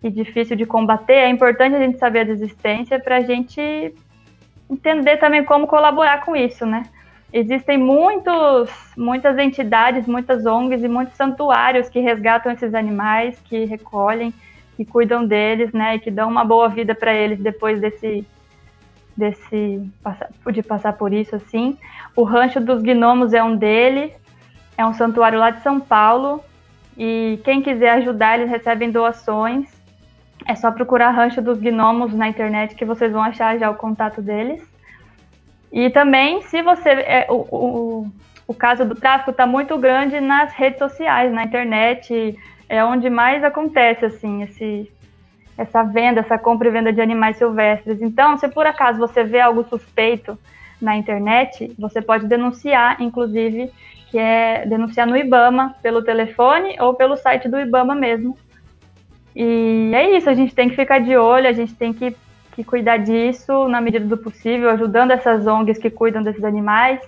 e 0.00 0.08
difícil 0.08 0.56
de 0.56 0.64
combater, 0.64 1.14
é 1.14 1.28
importante 1.28 1.74
a 1.74 1.80
gente 1.80 1.98
saber 1.98 2.24
da 2.24 2.30
existência 2.30 3.00
para 3.00 3.16
a 3.16 3.20
gente 3.22 3.92
entender 4.70 5.16
também 5.16 5.44
como 5.44 5.66
colaborar 5.66 6.24
com 6.24 6.36
isso, 6.36 6.64
né? 6.64 6.84
Existem 7.32 7.76
muitos, 7.76 8.70
muitas 8.96 9.36
entidades, 9.36 10.06
muitas 10.06 10.46
ONGs 10.46 10.84
e 10.84 10.88
muitos 10.88 11.16
santuários 11.16 11.88
que 11.88 11.98
resgatam 11.98 12.52
esses 12.52 12.72
animais, 12.72 13.40
que 13.40 13.64
recolhem, 13.64 14.32
que 14.76 14.84
cuidam 14.84 15.26
deles, 15.26 15.72
né, 15.72 15.96
e 15.96 15.98
que 15.98 16.10
dão 16.12 16.28
uma 16.28 16.44
boa 16.44 16.68
vida 16.68 16.94
para 16.94 17.12
eles 17.12 17.40
depois 17.40 17.80
desse 17.80 18.24
desse 19.16 19.82
de 20.52 20.62
passar 20.62 20.92
por 20.92 21.12
isso 21.12 21.34
assim. 21.34 21.76
O 22.14 22.22
Rancho 22.22 22.60
dos 22.60 22.80
Gnomos 22.80 23.34
é 23.34 23.42
um 23.42 23.56
deles, 23.56 24.12
é 24.78 24.86
um 24.86 24.94
santuário 24.94 25.40
lá 25.40 25.50
de 25.50 25.60
São 25.60 25.80
Paulo 25.80 26.42
e 26.96 27.40
quem 27.44 27.60
quiser 27.60 27.90
ajudar 27.94 28.38
eles 28.38 28.48
recebem 28.48 28.92
doações. 28.92 29.68
É 30.46 30.54
só 30.54 30.70
procurar 30.70 31.10
Rancho 31.10 31.42
dos 31.42 31.58
Gnomos 31.58 32.14
na 32.14 32.28
internet 32.28 32.76
que 32.76 32.84
vocês 32.84 33.12
vão 33.12 33.22
achar 33.22 33.58
já 33.58 33.68
o 33.68 33.74
contato 33.74 34.22
deles. 34.22 34.62
E 35.72 35.90
também, 35.90 36.40
se 36.42 36.62
você. 36.62 36.90
É, 36.90 37.26
o, 37.28 37.34
o, 37.34 38.12
o 38.46 38.54
caso 38.54 38.84
do 38.84 38.94
tráfico 38.94 39.32
está 39.32 39.46
muito 39.46 39.76
grande 39.76 40.20
nas 40.20 40.54
redes 40.54 40.78
sociais, 40.78 41.32
na 41.32 41.42
internet, 41.42 42.38
é 42.68 42.82
onde 42.82 43.10
mais 43.10 43.44
acontece, 43.44 44.06
assim, 44.06 44.42
esse, 44.44 44.90
essa 45.58 45.82
venda, 45.82 46.20
essa 46.20 46.38
compra 46.38 46.68
e 46.68 46.70
venda 46.70 46.92
de 46.92 47.00
animais 47.00 47.36
silvestres. 47.36 48.00
Então, 48.00 48.38
se 48.38 48.48
por 48.48 48.64
acaso 48.64 48.98
você 48.98 49.24
vê 49.24 49.40
algo 49.40 49.64
suspeito 49.64 50.38
na 50.80 50.96
internet, 50.96 51.74
você 51.78 52.00
pode 52.00 52.26
denunciar, 52.26 53.02
inclusive, 53.02 53.70
que 54.10 54.18
é 54.18 54.64
denunciar 54.66 55.06
no 55.06 55.16
IBAMA, 55.16 55.74
pelo 55.82 56.02
telefone 56.02 56.76
ou 56.80 56.94
pelo 56.94 57.16
site 57.16 57.48
do 57.48 57.58
IBAMA 57.58 57.94
mesmo. 57.94 58.36
E 59.34 59.90
é 59.94 60.16
isso, 60.16 60.28
a 60.28 60.34
gente 60.34 60.54
tem 60.54 60.68
que 60.68 60.76
ficar 60.76 60.98
de 61.00 61.16
olho, 61.16 61.48
a 61.48 61.52
gente 61.52 61.74
tem 61.74 61.92
que, 61.92 62.16
que 62.52 62.64
cuidar 62.64 62.96
disso 62.98 63.68
na 63.68 63.80
medida 63.80 64.04
do 64.04 64.16
possível, 64.16 64.70
ajudando 64.70 65.10
essas 65.10 65.46
ONGs 65.46 65.78
que 65.78 65.90
cuidam 65.90 66.22
desses 66.22 66.42
animais, 66.42 67.00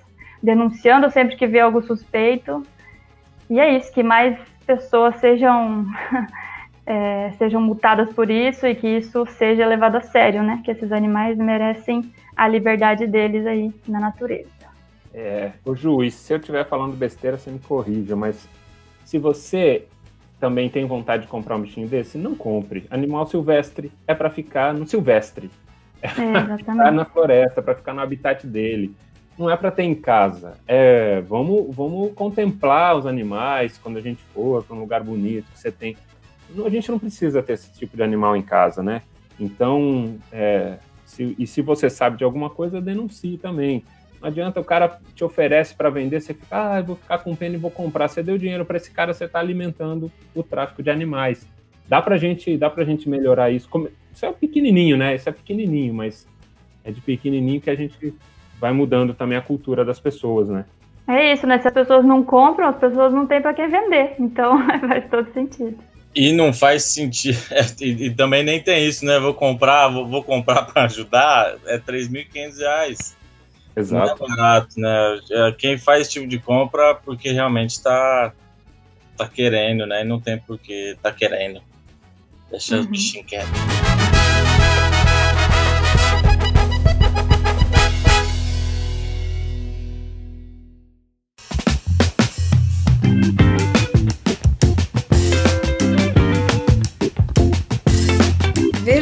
denunciando 0.42 1.10
sempre 1.10 1.36
que 1.36 1.46
vê 1.46 1.60
algo 1.60 1.82
suspeito. 1.82 2.62
E 3.48 3.58
é 3.58 3.76
isso, 3.76 3.92
que 3.92 4.02
mais 4.02 4.38
pessoas 4.66 5.16
sejam 5.16 5.86
é, 6.86 7.32
sejam 7.38 7.60
multadas 7.60 8.12
por 8.12 8.30
isso 8.30 8.66
e 8.66 8.74
que 8.74 8.86
isso 8.86 9.24
seja 9.26 9.66
levado 9.66 9.96
a 9.96 10.00
sério, 10.00 10.42
né? 10.42 10.60
Que 10.64 10.70
esses 10.70 10.92
animais 10.92 11.36
merecem 11.38 12.12
a 12.40 12.48
liberdade 12.48 13.06
deles 13.06 13.44
aí 13.44 13.70
na 13.86 14.00
natureza. 14.00 14.48
É, 15.12 15.52
o 15.62 15.74
juiz, 15.74 16.14
se 16.14 16.32
eu 16.32 16.38
estiver 16.38 16.66
falando 16.66 16.96
besteira, 16.96 17.36
você 17.36 17.50
me 17.50 17.58
corrija, 17.58 18.16
mas 18.16 18.48
se 19.04 19.18
você 19.18 19.86
também 20.38 20.70
tem 20.70 20.86
vontade 20.86 21.24
de 21.24 21.28
comprar 21.28 21.56
um 21.56 21.60
bichinho 21.60 21.86
desse, 21.86 22.16
não 22.16 22.34
compre. 22.34 22.86
Animal 22.90 23.26
silvestre 23.26 23.92
é 24.06 24.14
para 24.14 24.30
ficar 24.30 24.72
no 24.72 24.86
silvestre. 24.86 25.50
É, 26.00 26.06
é 26.06 26.56
ficar 26.56 26.90
na 26.90 27.04
floresta, 27.04 27.60
para 27.60 27.74
ficar 27.74 27.92
no 27.92 28.00
habitat 28.00 28.46
dele. 28.46 28.94
Não 29.38 29.50
é 29.50 29.56
para 29.56 29.70
ter 29.70 29.82
em 29.82 29.94
casa. 29.94 30.54
É, 30.66 31.20
vamos, 31.20 31.76
vamos 31.76 32.14
contemplar 32.14 32.96
os 32.96 33.04
animais 33.04 33.76
quando 33.76 33.98
a 33.98 34.00
gente 34.00 34.22
for 34.32 34.64
para 34.64 34.74
um 34.74 34.80
lugar 34.80 35.02
bonito 35.02 35.44
que 35.52 35.58
você 35.58 35.70
tem 35.70 35.94
a 36.66 36.68
gente 36.68 36.90
não 36.90 36.98
precisa 36.98 37.42
ter 37.42 37.52
esse 37.52 37.72
tipo 37.72 37.96
de 37.96 38.02
animal 38.02 38.34
em 38.34 38.42
casa, 38.42 38.82
né? 38.82 39.02
Então, 39.38 40.18
é, 40.32 40.78
se, 41.10 41.34
e 41.36 41.44
se 41.44 41.60
você 41.60 41.90
sabe 41.90 42.16
de 42.16 42.22
alguma 42.22 42.48
coisa, 42.48 42.80
denuncie 42.80 43.36
também. 43.36 43.82
Não 44.20 44.28
adianta 44.28 44.60
o 44.60 44.64
cara 44.64 45.00
te 45.12 45.24
oferece 45.24 45.74
para 45.74 45.90
vender, 45.90 46.20
você 46.20 46.32
fica, 46.32 46.76
ah, 46.76 46.80
vou 46.80 46.94
ficar 46.94 47.18
com 47.18 47.34
pena 47.34 47.56
e 47.56 47.58
vou 47.58 47.70
comprar. 47.70 48.06
Você 48.06 48.22
deu 48.22 48.38
dinheiro 48.38 48.64
para 48.64 48.76
esse 48.76 48.92
cara, 48.92 49.12
você 49.12 49.24
está 49.24 49.40
alimentando 49.40 50.10
o 50.32 50.42
tráfico 50.44 50.84
de 50.84 50.90
animais. 50.90 51.48
Dá 51.88 52.00
para 52.00 52.16
gente, 52.16 52.56
dá 52.56 52.70
pra 52.70 52.84
gente 52.84 53.08
melhorar 53.08 53.50
isso. 53.50 53.68
Isso 54.12 54.24
é 54.24 54.30
pequenininho, 54.30 54.96
né? 54.96 55.16
Isso 55.16 55.28
é 55.28 55.32
pequenininho, 55.32 55.92
mas 55.92 56.28
é 56.84 56.92
de 56.92 57.00
pequenininho 57.00 57.60
que 57.60 57.70
a 57.70 57.74
gente 57.74 58.14
vai 58.60 58.72
mudando 58.72 59.12
também 59.12 59.36
a 59.36 59.42
cultura 59.42 59.84
das 59.84 59.98
pessoas, 59.98 60.48
né? 60.48 60.64
É 61.08 61.32
isso, 61.32 61.44
né? 61.44 61.58
Se 61.58 61.66
as 61.66 61.74
pessoas 61.74 62.04
não 62.04 62.22
compram, 62.22 62.68
as 62.68 62.76
pessoas 62.76 63.12
não 63.12 63.26
têm 63.26 63.42
para 63.42 63.54
quem 63.54 63.68
vender. 63.68 64.14
Então 64.20 64.56
faz 64.86 65.10
todo 65.10 65.32
sentido. 65.32 65.76
E 66.14 66.32
não 66.32 66.52
faz 66.52 66.84
sentido. 66.84 67.38
É, 67.50 67.64
e, 67.80 68.06
e, 68.06 68.14
também 68.14 68.42
nem 68.42 68.60
tem 68.60 68.86
isso, 68.86 69.04
né? 69.04 69.18
Vou 69.18 69.34
comprar, 69.34 69.88
vou, 69.88 70.06
vou 70.06 70.22
comprar 70.22 70.62
para 70.70 70.84
ajudar, 70.84 71.56
é 71.66 71.74
R$ 71.74 71.82
3.500. 71.86 73.14
Exato. 73.76 74.26
Não 74.26 74.26
é 74.26 74.36
barato, 74.36 74.80
né? 74.80 75.20
É, 75.30 75.52
quem 75.52 75.78
faz 75.78 76.02
esse 76.02 76.10
tipo 76.10 76.26
de 76.26 76.38
compra 76.38 76.94
porque 76.94 77.30
realmente 77.30 77.70
está 77.70 78.32
tá 79.16 79.28
querendo, 79.28 79.86
né? 79.86 80.02
E 80.02 80.04
não 80.04 80.20
tem 80.20 80.38
porque 80.38 80.96
tá 81.02 81.12
querendo. 81.12 81.62
Deixa 82.50 82.74
uhum. 82.74 82.80
os 82.80 82.86
bichinhos 82.86 83.26
quietos. 83.26 83.89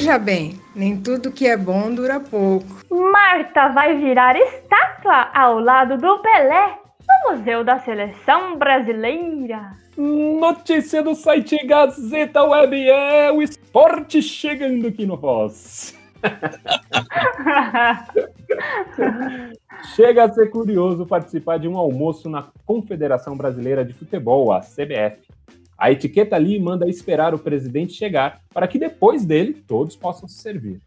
Veja 0.09 0.19
bem, 0.19 0.59
nem 0.75 0.97
tudo 0.97 1.31
que 1.31 1.47
é 1.47 1.55
bom 1.55 1.95
dura 1.95 2.19
pouco. 2.19 2.65
Marta 2.91 3.69
vai 3.69 3.95
virar 3.99 4.35
estátua 4.37 5.29
ao 5.35 5.61
lado 5.61 5.99
do 5.99 6.19
Pelé 6.21 6.79
no 7.07 7.37
Museu 7.37 7.62
da 7.62 7.79
Seleção 7.81 8.57
Brasileira. 8.57 9.73
Notícia 9.99 11.03
do 11.03 11.15
site 11.15 11.59
Gazeta 11.67 12.43
Web 12.43 12.88
é 12.88 13.31
o 13.31 13.43
esporte 13.43 14.23
chegando 14.23 14.88
aqui 14.88 15.05
no 15.05 15.19
Voz. 15.19 15.95
Chega 19.95 20.25
a 20.25 20.33
ser 20.33 20.49
curioso 20.49 21.05
participar 21.05 21.59
de 21.59 21.69
um 21.69 21.77
almoço 21.77 22.31
na 22.31 22.47
Confederação 22.65 23.37
Brasileira 23.37 23.85
de 23.85 23.93
Futebol, 23.93 24.53
a 24.53 24.61
CBF. 24.61 25.27
A 25.78 25.92
etiqueta 25.92 26.35
ali 26.35 26.58
manda 26.58 26.88
esperar 26.88 27.32
o 27.35 27.38
presidente 27.38 27.92
chegar 27.92 28.40
para 28.52 28.66
que 28.66 28.80
depois 28.80 29.25
dele 29.25 29.54
todos 29.54 29.94
possam 29.94 30.28
se 30.28 30.38
servir. 30.38 30.80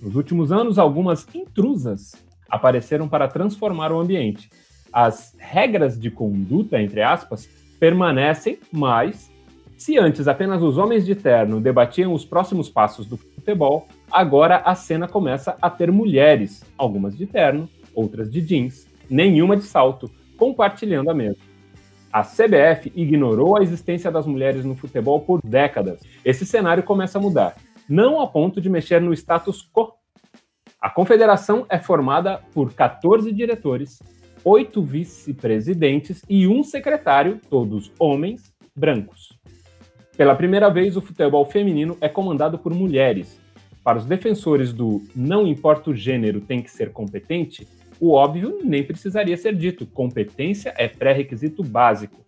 Nos 0.00 0.16
últimos 0.16 0.50
anos, 0.50 0.78
algumas 0.78 1.26
intrusas 1.34 2.14
apareceram 2.48 3.06
para 3.06 3.28
transformar 3.28 3.92
o 3.92 4.00
ambiente. 4.00 4.48
As 4.90 5.36
regras 5.38 6.00
de 6.00 6.10
conduta, 6.10 6.80
entre 6.80 7.02
aspas, 7.02 7.46
permanecem, 7.78 8.58
mas 8.72 9.30
se 9.76 9.98
antes 9.98 10.26
apenas 10.26 10.62
os 10.62 10.78
homens 10.78 11.04
de 11.04 11.14
terno 11.14 11.60
debatiam 11.60 12.14
os 12.14 12.24
próximos 12.24 12.70
passos 12.70 13.06
do 13.06 13.18
futebol, 13.18 13.86
agora 14.10 14.58
a 14.64 14.74
cena 14.74 15.06
começa 15.06 15.56
a 15.60 15.68
ter 15.68 15.92
mulheres, 15.92 16.64
algumas 16.78 17.16
de 17.16 17.26
terno, 17.26 17.68
outras 17.94 18.30
de 18.30 18.40
jeans, 18.40 18.86
nenhuma 19.10 19.56
de 19.56 19.64
salto, 19.64 20.10
compartilhando 20.38 21.10
a 21.10 21.14
mesa. 21.14 21.51
A 22.12 22.22
CBF 22.22 22.92
ignorou 22.94 23.56
a 23.56 23.62
existência 23.62 24.10
das 24.10 24.26
mulheres 24.26 24.66
no 24.66 24.76
futebol 24.76 25.22
por 25.22 25.40
décadas. 25.42 26.02
Esse 26.22 26.44
cenário 26.44 26.82
começa 26.82 27.16
a 27.16 27.20
mudar, 27.22 27.56
não 27.88 28.20
a 28.20 28.26
ponto 28.26 28.60
de 28.60 28.68
mexer 28.68 29.00
no 29.00 29.14
status 29.14 29.66
quo. 29.72 29.94
A 30.78 30.90
confederação 30.90 31.64
é 31.70 31.78
formada 31.78 32.42
por 32.52 32.74
14 32.74 33.32
diretores, 33.32 33.98
oito 34.44 34.82
vice-presidentes 34.82 36.22
e 36.28 36.46
um 36.46 36.62
secretário, 36.62 37.40
todos 37.48 37.90
homens, 37.98 38.52
brancos. 38.76 39.38
Pela 40.14 40.34
primeira 40.34 40.68
vez, 40.68 40.98
o 40.98 41.00
futebol 41.00 41.46
feminino 41.46 41.96
é 41.98 42.10
comandado 42.10 42.58
por 42.58 42.74
mulheres. 42.74 43.40
Para 43.82 43.96
os 43.96 44.04
defensores 44.04 44.70
do 44.74 45.02
não 45.16 45.46
importa 45.46 45.88
o 45.88 45.94
gênero, 45.94 46.42
tem 46.42 46.60
que 46.60 46.70
ser 46.70 46.92
competente, 46.92 47.66
o 48.02 48.14
óbvio 48.14 48.58
nem 48.64 48.82
precisaria 48.82 49.36
ser 49.36 49.54
dito: 49.54 49.86
competência 49.86 50.74
é 50.76 50.88
pré-requisito 50.88 51.62
básico. 51.62 52.20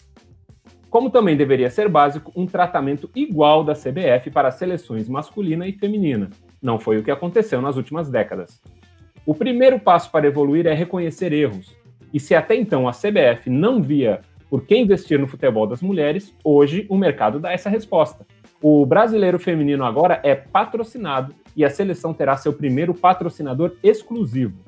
como 0.89 1.11
também 1.11 1.37
deveria 1.37 1.69
ser 1.69 1.89
básico 1.89 2.31
um 2.37 2.47
tratamento 2.47 3.11
igual 3.17 3.65
da 3.65 3.75
CBF 3.75 4.31
para 4.31 4.47
as 4.47 4.55
seleções 4.55 5.09
masculina 5.09 5.67
e 5.67 5.73
feminina. 5.73 6.31
Não 6.63 6.79
foi 6.79 6.99
o 6.99 7.03
que 7.03 7.11
aconteceu 7.11 7.61
nas 7.61 7.77
últimas 7.77 8.09
décadas. 8.09 8.63
O 9.27 9.35
primeiro 9.35 9.81
passo 9.81 10.13
para 10.13 10.29
evoluir 10.29 10.65
é 10.69 10.73
reconhecer 10.73 11.33
erros. 11.33 11.77
E 12.13 12.21
se 12.21 12.37
até 12.37 12.55
então 12.55 12.87
a 12.87 12.93
CBF 12.93 13.51
não 13.51 13.83
via 13.83 14.21
por 14.49 14.65
que 14.65 14.77
investir 14.77 15.19
no 15.19 15.27
futebol 15.27 15.67
das 15.67 15.83
mulheres, 15.83 16.33
hoje 16.45 16.87
o 16.89 16.97
mercado 16.97 17.41
dá 17.41 17.51
essa 17.51 17.69
resposta. 17.69 18.25
O 18.63 18.87
brasileiro 18.87 19.41
feminino 19.41 19.85
agora 19.85 20.21
é 20.23 20.37
patrocinado 20.37 21.35
e 21.57 21.65
a 21.65 21.71
seleção 21.71 22.15
terá 22.15 22.37
seu 22.37 22.53
primeiro 22.53 22.95
patrocinador 22.95 23.75
exclusivo. 23.83 24.63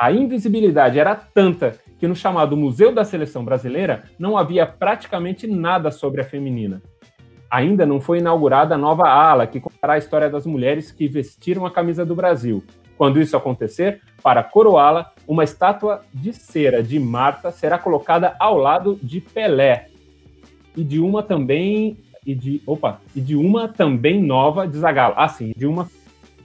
A 0.00 0.12
invisibilidade 0.12 0.96
era 0.96 1.16
tanta 1.16 1.76
que 1.98 2.06
no 2.06 2.14
chamado 2.14 2.56
Museu 2.56 2.94
da 2.94 3.04
Seleção 3.04 3.44
Brasileira 3.44 4.04
não 4.16 4.38
havia 4.38 4.64
praticamente 4.64 5.44
nada 5.44 5.90
sobre 5.90 6.20
a 6.20 6.24
feminina. 6.24 6.80
Ainda 7.50 7.84
não 7.84 8.00
foi 8.00 8.18
inaugurada 8.18 8.76
a 8.76 8.78
nova 8.78 9.08
ala, 9.08 9.44
que 9.44 9.58
contará 9.58 9.94
a 9.94 9.98
história 9.98 10.30
das 10.30 10.46
mulheres 10.46 10.92
que 10.92 11.08
vestiram 11.08 11.66
a 11.66 11.70
camisa 11.72 12.06
do 12.06 12.14
Brasil. 12.14 12.62
Quando 12.96 13.20
isso 13.20 13.36
acontecer, 13.36 14.00
para 14.22 14.44
coroá-la, 14.44 15.12
uma 15.26 15.42
estátua 15.42 16.02
de 16.14 16.32
cera 16.32 16.80
de 16.80 17.00
Marta 17.00 17.50
será 17.50 17.76
colocada 17.76 18.36
ao 18.38 18.56
lado 18.56 19.00
de 19.02 19.20
Pelé 19.20 19.88
e 20.76 20.84
de 20.84 21.00
uma 21.00 21.24
também 21.24 21.96
e 22.24 22.36
de 22.36 22.62
opa 22.64 23.00
e 23.16 23.20
de 23.20 23.34
uma 23.34 23.66
também 23.66 24.22
nova 24.22 24.64
de 24.64 24.78
Zagallo. 24.78 25.14
Ah, 25.16 25.28
sim, 25.28 25.52
de 25.56 25.66
uma 25.66 25.90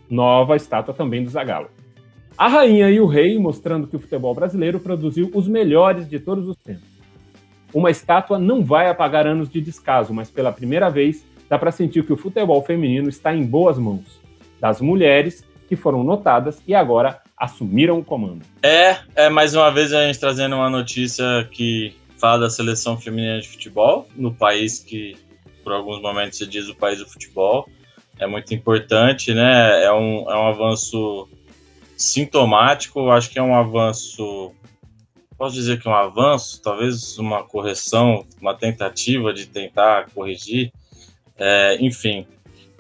nova 0.10 0.56
estátua 0.56 0.92
também 0.92 1.24
do 1.24 1.30
Zagallo. 1.30 1.70
A 2.38 2.48
rainha 2.48 2.90
e 2.90 3.00
o 3.00 3.06
rei 3.06 3.38
mostrando 3.38 3.88
que 3.88 3.96
o 3.96 4.00
futebol 4.00 4.34
brasileiro 4.34 4.80
produziu 4.80 5.30
os 5.34 5.48
melhores 5.48 6.10
de 6.10 6.20
todos 6.20 6.48
os 6.48 6.58
tempos. 6.58 6.88
Uma 7.74 7.92
estátua 7.92 8.40
não 8.40 8.64
vai 8.64 8.90
apagar 8.90 9.28
anos 9.28 9.50
de 9.50 9.62
descaso, 9.62 10.14
mas 10.14 10.30
pela 10.30 10.52
primeira 10.52 10.90
vez 10.90 11.26
dá 11.50 11.58
para 11.58 11.72
sentir 11.72 12.06
que 12.06 12.14
o 12.14 12.18
futebol 12.18 12.64
feminino 12.64 13.10
está 13.10 13.36
em 13.36 13.46
boas 13.46 13.78
mãos 13.78 14.22
das 14.60 14.82
mulheres 14.82 15.44
que 15.68 15.76
foram 15.76 16.04
notadas 16.04 16.62
e 16.68 16.74
agora 16.74 17.22
assumiram 17.38 18.00
o 18.00 18.04
comando. 18.04 18.42
É, 18.62 18.98
é 19.16 19.30
mais 19.30 19.56
uma 19.56 19.70
vez 19.72 19.94
a 19.94 20.06
gente 20.06 20.20
trazendo 20.20 20.56
uma 20.56 20.70
notícia 20.70 21.48
que 21.52 21.96
fala 22.18 22.40
da 22.40 22.50
seleção 22.50 22.98
feminina 22.98 23.40
de 23.40 23.50
futebol 23.50 24.08
no 24.16 24.34
país 24.34 24.80
que 24.80 25.16
por 25.64 25.74
alguns 25.74 26.02
momentos 26.02 26.38
se 26.38 26.48
diz 26.48 26.68
o 26.68 26.76
país 26.76 27.00
do 27.00 27.06
futebol. 27.06 27.68
É 28.20 28.28
muito 28.28 28.54
importante, 28.54 29.34
né? 29.34 29.84
É 29.84 29.92
um, 29.92 30.30
é 30.30 30.38
um 30.38 30.48
avanço 30.48 31.28
sintomático, 32.04 33.10
acho 33.10 33.30
que 33.30 33.40
é 33.40 33.44
um 33.44 33.56
avanço. 33.56 34.54
Posso 35.38 35.56
dizer 35.56 35.82
que 35.82 35.88
é 35.88 35.92
um 35.92 35.96
avanço, 35.96 36.62
talvez 36.62 37.18
uma 37.18 37.44
correção, 37.44 38.26
uma 38.40 38.54
tentativa 38.54 39.34
de 39.34 39.48
tentar 39.48 40.10
corrigir. 40.14 40.72
É, 41.38 41.78
enfim, 41.80 42.26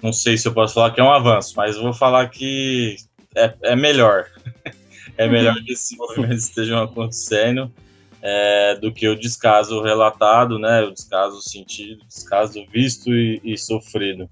não 0.02 0.14
sei 0.14 0.38
se 0.38 0.48
eu 0.48 0.54
posso 0.54 0.76
falar 0.76 0.92
que 0.92 1.02
é 1.02 1.04
um 1.04 1.12
avanço, 1.12 1.54
mas 1.58 1.78
vou 1.78 1.94
falar 1.94 2.28
que 2.30 2.96
é, 3.36 3.54
é 3.64 3.76
melhor. 3.76 4.28
é 5.18 5.28
melhor 5.28 5.56
que 5.64 5.74
esses 5.74 5.98
movimentos 5.98 6.44
estejam 6.44 6.82
acontecendo 6.84 7.72
é, 8.22 8.76
do 8.76 8.92
que 8.92 9.08
o 9.08 9.20
descaso 9.20 9.82
relatado, 9.82 10.58
né? 10.58 10.82
O 10.84 10.92
descaso 10.92 11.42
sentido, 11.42 12.04
o 12.04 12.08
descaso 12.08 12.66
visto 12.72 13.14
e, 13.14 13.42
e 13.44 13.58
sofrido. 13.58 14.30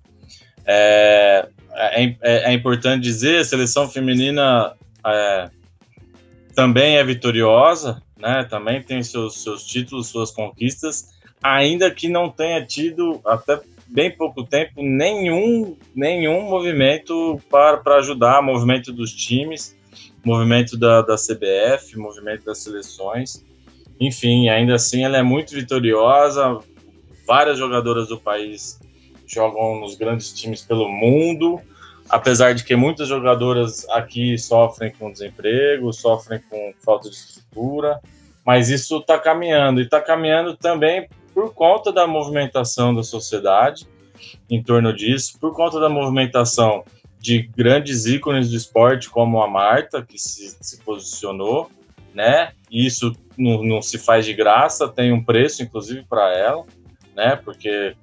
É, 0.66 1.48
é, 1.74 2.04
é, 2.04 2.16
é, 2.22 2.54
importante 2.54 3.04
dizer, 3.04 3.40
a 3.40 3.46
seleção 3.46 3.90
feminina 3.90 4.74
é, 5.06 5.50
também 6.56 6.98
é 6.98 7.04
vitoriosa, 7.04 8.02
né? 8.18 8.46
Também 8.50 8.82
tem 8.82 9.02
seus, 9.04 9.44
seus 9.44 9.66
títulos, 9.66 10.08
suas 10.08 10.32
conquistas, 10.32 11.10
ainda 11.42 11.90
que 11.92 12.08
não 12.08 12.30
tenha 12.30 12.66
tido 12.66 13.20
até 13.26 13.60
bem 13.88 14.10
pouco 14.10 14.46
tempo 14.46 14.82
nenhum 14.82 15.76
nenhum 15.94 16.44
movimento 16.44 17.42
para, 17.50 17.78
para 17.78 17.98
ajudar, 17.98 18.42
movimento 18.42 18.94
dos 18.94 19.12
times, 19.12 19.76
movimento 20.24 20.78
da, 20.78 21.02
da 21.02 21.16
CBF, 21.16 21.98
movimento 21.98 22.46
das 22.46 22.60
seleções. 22.60 23.44
Enfim, 24.00 24.50
ainda 24.50 24.76
assim 24.76 25.04
ela 25.04 25.18
é 25.18 25.24
muito 25.24 25.54
vitoriosa. 25.54 26.60
Várias 27.28 27.58
jogadoras 27.58 28.08
do 28.08 28.20
país 28.20 28.80
jogam 29.28 29.80
nos 29.80 29.96
grandes 29.96 30.34
times 30.34 30.62
pelo 30.62 30.90
mundo, 30.90 31.62
apesar 32.12 32.54
de 32.54 32.64
que 32.66 32.76
muitas 32.76 33.08
jogadoras 33.08 33.88
aqui 33.90 34.38
sofrem 34.38 34.92
com 34.92 35.12
desemprego, 35.12 35.94
sofrem 35.94 36.42
com 36.50 36.74
falta 36.84 37.10
de 37.10 37.16
estrutura, 37.16 38.02
mas 38.46 38.70
isso 38.70 38.98
está 38.98 39.18
caminhando 39.18 39.80
e 39.80 39.86
está 39.86 40.02
caminhando 40.02 40.58
também 40.58 41.08
por 41.34 41.54
conta 41.54 41.92
da 41.92 42.06
movimentação 42.06 42.94
da 42.94 43.02
sociedade 43.02 43.88
em 44.50 44.62
torno 44.62 44.94
disso, 44.94 45.40
por 45.40 45.56
conta 45.56 45.80
da 45.80 45.88
movimentação 45.88 46.84
de 47.18 47.44
grandes 47.56 48.06
ícones 48.06 48.50
do 48.50 48.58
esporte 48.58 49.10
como 49.10 49.42
a 49.42 49.48
Marta, 49.48 50.04
que 50.04 50.20
se, 50.20 50.58
se 50.60 50.82
posicionou, 50.82 51.72
né? 52.14 52.52
E 52.70 52.86
isso 52.86 53.16
não, 53.38 53.64
não, 53.64 53.82
se 53.82 53.98
faz 53.98 54.26
de 54.26 54.34
graça, 54.34 54.90
tem 54.90 55.14
um 55.14 55.24
preço, 55.24 55.64
inclusive, 55.64 56.04
para 56.04 56.36
ela, 56.36 56.66
né? 57.16 57.36
Porque 57.38 57.96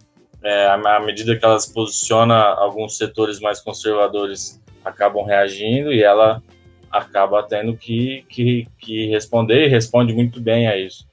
é, 0.43 0.67
à 0.67 1.01
medida 1.01 1.37
que 1.37 1.45
ela 1.45 1.59
se 1.59 1.73
posiciona, 1.73 2.35
alguns 2.35 2.97
setores 2.97 3.41
mais 3.41 3.61
conservadores 3.61 4.61
acabam 4.85 5.25
reagindo 5.25 5.93
e 5.93 6.03
ela 6.03 6.43
acaba 6.91 7.43
tendo 7.43 7.77
que, 7.77 8.25
que, 8.29 8.67
que 8.79 9.07
responder 9.07 9.67
e 9.67 9.69
responde 9.69 10.15
muito 10.15 10.41
bem 10.41 10.69
a 10.69 10.77
isso. 10.77 11.07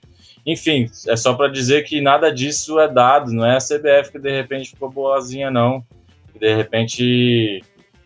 Enfim, 0.45 0.87
é 1.07 1.15
só 1.15 1.33
para 1.33 1.47
dizer 1.47 1.83
que 1.83 1.99
nada 1.99 2.31
disso 2.31 2.79
é 2.79 2.87
dado, 2.87 3.31
não 3.31 3.45
é 3.45 3.57
a 3.57 3.59
CBF 3.59 4.11
que 4.11 4.19
de 4.19 4.31
repente 4.31 4.69
ficou 4.69 4.91
boazinha, 4.91 5.49
não. 5.49 5.83
Que 6.31 6.39
de 6.39 6.53
repente 6.53 7.63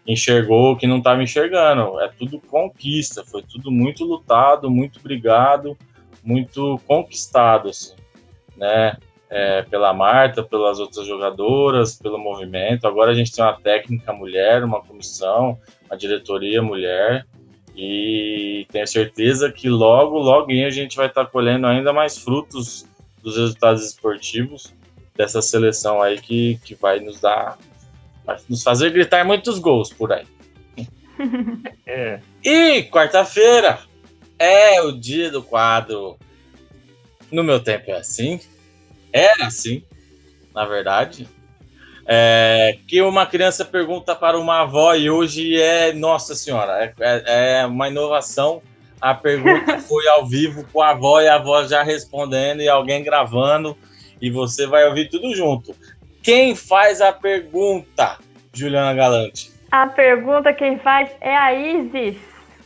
enxergou 0.08 0.78
que 0.78 0.88
não 0.88 1.00
estava 1.00 1.22
enxergando. 1.22 2.00
É 2.00 2.08
tudo 2.08 2.40
conquista, 2.40 3.26
foi 3.26 3.44
tudo 3.44 3.70
muito 3.70 4.06
lutado, 4.06 4.72
muito 4.72 5.02
brigado, 5.02 5.78
muito 6.24 6.80
conquistado, 6.88 7.70
assim, 7.70 7.96
né? 8.56 8.98
É, 9.30 9.62
pela 9.62 9.94
Marta, 9.94 10.42
pelas 10.42 10.80
outras 10.80 11.06
jogadoras, 11.06 11.96
pelo 11.96 12.18
movimento. 12.18 12.88
Agora 12.88 13.12
a 13.12 13.14
gente 13.14 13.32
tem 13.32 13.44
uma 13.44 13.60
técnica 13.60 14.12
mulher, 14.12 14.64
uma 14.64 14.82
comissão, 14.82 15.60
uma 15.86 15.96
diretoria 15.96 16.64
mulher, 16.64 17.28
e 17.76 18.66
tenho 18.72 18.88
certeza 18.88 19.52
que 19.52 19.70
logo, 19.70 20.18
logo 20.18 20.52
a 20.52 20.70
gente 20.70 20.98
vai 20.98 21.08
estar 21.08 21.26
tá 21.26 21.32
colhendo 21.32 21.68
ainda 21.68 21.94
mais 21.94 22.18
frutos 22.18 22.86
dos 23.24 23.38
resultados 23.38 23.86
esportivos 23.86 24.74
dessa 25.16 25.42
seleção 25.42 26.02
aí 26.02 26.20
que, 26.20 26.60
que 26.64 26.76
vai 26.76 27.00
nos 27.00 27.20
dar, 27.20 27.58
vai 28.26 28.38
nos 28.50 28.64
fazer 28.64 28.92
gritar 28.92 29.26
muitos 29.26 29.60
gols 29.60 29.94
por 29.94 30.12
aí. 30.12 30.26
É. 31.86 32.22
E 32.46 32.84
quarta-feira 32.84 33.80
é 34.38 34.82
o 34.82 34.92
dia 34.92 35.30
do 35.30 35.44
quadro. 35.44 36.18
No 37.30 37.44
meu 37.44 37.60
tempo 37.60 37.92
é 37.92 37.98
assim. 37.98 38.40
Era 39.12 39.48
assim, 39.48 39.84
na 40.54 40.66
verdade. 40.66 41.28
É, 42.12 42.78
que 42.88 43.02
uma 43.02 43.26
criança 43.26 43.64
pergunta 43.64 44.16
para 44.16 44.40
uma 44.40 44.62
avó 44.62 44.96
e 44.96 45.12
hoje 45.12 45.62
é, 45.62 45.94
nossa 45.94 46.34
senhora, 46.34 46.84
é, 46.84 46.94
é, 47.00 47.62
é 47.62 47.66
uma 47.66 47.88
inovação. 47.88 48.62
A 49.00 49.14
pergunta 49.14 49.78
foi 49.88 50.08
ao 50.08 50.26
vivo 50.26 50.66
com 50.74 50.82
a 50.82 50.90
avó 50.90 51.22
e 51.22 51.28
a 51.28 51.36
avó 51.36 51.64
já 51.64 51.84
respondendo 51.84 52.62
e 52.62 52.68
alguém 52.68 53.04
gravando 53.04 53.78
e 54.22 54.30
você 54.30 54.66
vai 54.66 54.88
ouvir 54.88 55.10
tudo 55.10 55.34
junto. 55.36 55.76
Quem 56.22 56.56
faz 56.56 57.00
a 57.00 57.14
pergunta, 57.14 58.18
Juliana 58.54 58.94
Galante? 58.94 59.52
A 59.72 59.88
pergunta 59.88 60.54
quem 60.54 60.80
faz 60.80 61.10
é 61.22 61.36
a 61.36 61.54
Isis. 61.54 62.18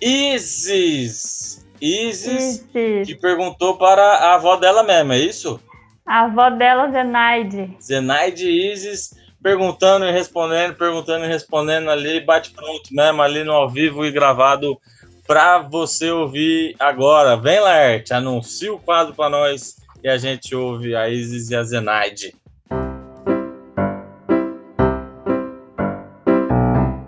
Isis! 0.01 1.63
Isis, 1.81 2.65
Isis. 2.73 3.07
que 3.07 3.15
perguntou 3.15 3.77
para 3.77 4.01
a 4.01 4.35
avó 4.35 4.55
dela 4.55 4.83
mesmo, 4.83 5.11
é 5.11 5.19
isso? 5.19 5.59
A 6.05 6.25
avó 6.25 6.49
dela, 6.49 6.91
Zenaide. 6.91 7.77
Zenaide 7.81 8.49
Isis 8.49 9.13
perguntando 9.41 10.05
e 10.05 10.11
respondendo, 10.11 10.75
perguntando 10.75 11.25
e 11.25 11.27
respondendo 11.27 11.89
ali, 11.89 12.19
bate 12.21 12.51
pronto 12.51 12.89
mesmo, 12.91 13.21
ali 13.21 13.43
no 13.43 13.53
ao 13.53 13.69
vivo 13.69 14.05
e 14.05 14.11
gravado 14.11 14.77
para 15.25 15.59
você 15.59 16.11
ouvir 16.11 16.75
agora. 16.79 17.37
Vem, 17.37 17.59
Laerte, 17.59 18.13
anuncia 18.13 18.73
o 18.73 18.79
quadro 18.79 19.13
para 19.13 19.29
nós 19.29 19.75
e 20.03 20.09
a 20.09 20.17
gente 20.17 20.53
ouve 20.53 20.95
a 20.95 21.09
Isis 21.09 21.49
e 21.49 21.55
a 21.55 21.63
Zenaide. 21.63 22.35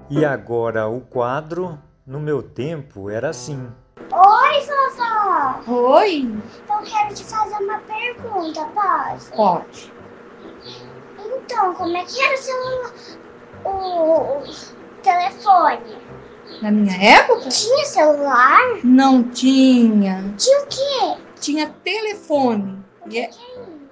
E 0.10 0.24
agora 0.24 0.88
o 0.88 1.02
quadro, 1.02 1.78
no 2.08 2.22
meu 2.22 2.42
tempo, 2.42 3.10
era 3.10 3.30
assim. 3.30 3.70
Oi, 4.12 4.62
Sozó! 4.62 5.62
Oi? 5.68 6.32
Eu 6.70 6.78
quero 6.84 7.14
te 7.14 7.24
fazer 7.26 7.56
uma 7.56 7.80
pergunta, 8.21 8.65
posso? 8.73 9.32
Pode. 9.34 9.93
Então, 11.19 11.73
como 11.73 11.95
é 11.97 12.04
que 12.04 12.21
era 12.21 12.34
o 12.34 12.38
celular? 12.38 12.93
O, 13.63 13.69
o 14.39 14.43
telefone? 15.01 15.97
Na 16.62 16.71
minha 16.71 16.95
época? 16.95 17.49
Tinha 17.49 17.86
celular? 17.86 18.60
Não 18.84 19.23
tinha. 19.23 20.34
Tinha 20.38 20.62
o 20.62 20.67
quê? 20.67 21.23
Tinha 21.39 21.67
telefone. 21.84 22.84
E 23.10 23.19
é- 23.19 23.30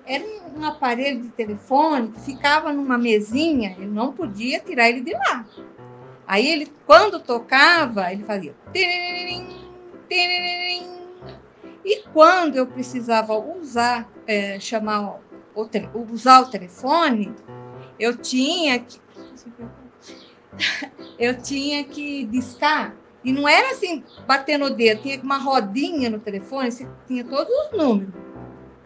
era 0.05 0.23
um 0.55 0.65
aparelho 0.65 1.21
de 1.21 1.29
telefone 1.29 2.09
que 2.09 2.19
ficava 2.21 2.71
numa 2.73 2.97
mesinha, 2.97 3.75
ele 3.77 3.87
não 3.87 4.11
podia 4.13 4.59
tirar 4.59 4.89
ele 4.89 5.01
de 5.01 5.13
lá. 5.13 5.45
Aí 6.27 6.47
ele, 6.47 6.71
quando 6.85 7.19
tocava, 7.19 8.11
ele 8.11 8.23
fazia. 8.23 8.55
tiririm, 8.71 9.47
tiririm. 10.09 11.02
E 11.83 12.03
quando 12.13 12.55
eu 12.55 12.65
precisava 12.65 13.33
usar, 13.37 14.09
é, 14.25 14.59
chamar 14.59 15.19
o, 15.55 15.67
usar 16.11 16.41
o 16.41 16.49
telefone, 16.49 17.33
eu 17.99 18.15
tinha 18.15 18.79
que. 18.79 19.01
Eu 21.17 21.41
tinha 21.41 21.83
que 21.83 22.25
discar. 22.25 22.95
E 23.23 23.31
não 23.31 23.47
era 23.47 23.71
assim, 23.71 24.03
bater 24.27 24.57
no 24.57 24.69
dedo, 24.69 25.01
tinha 25.01 25.21
uma 25.21 25.37
rodinha 25.37 26.09
no 26.09 26.19
telefone, 26.19 26.71
você 26.71 26.87
tinha 27.07 27.23
todos 27.23 27.51
os 27.51 27.77
números. 27.77 28.13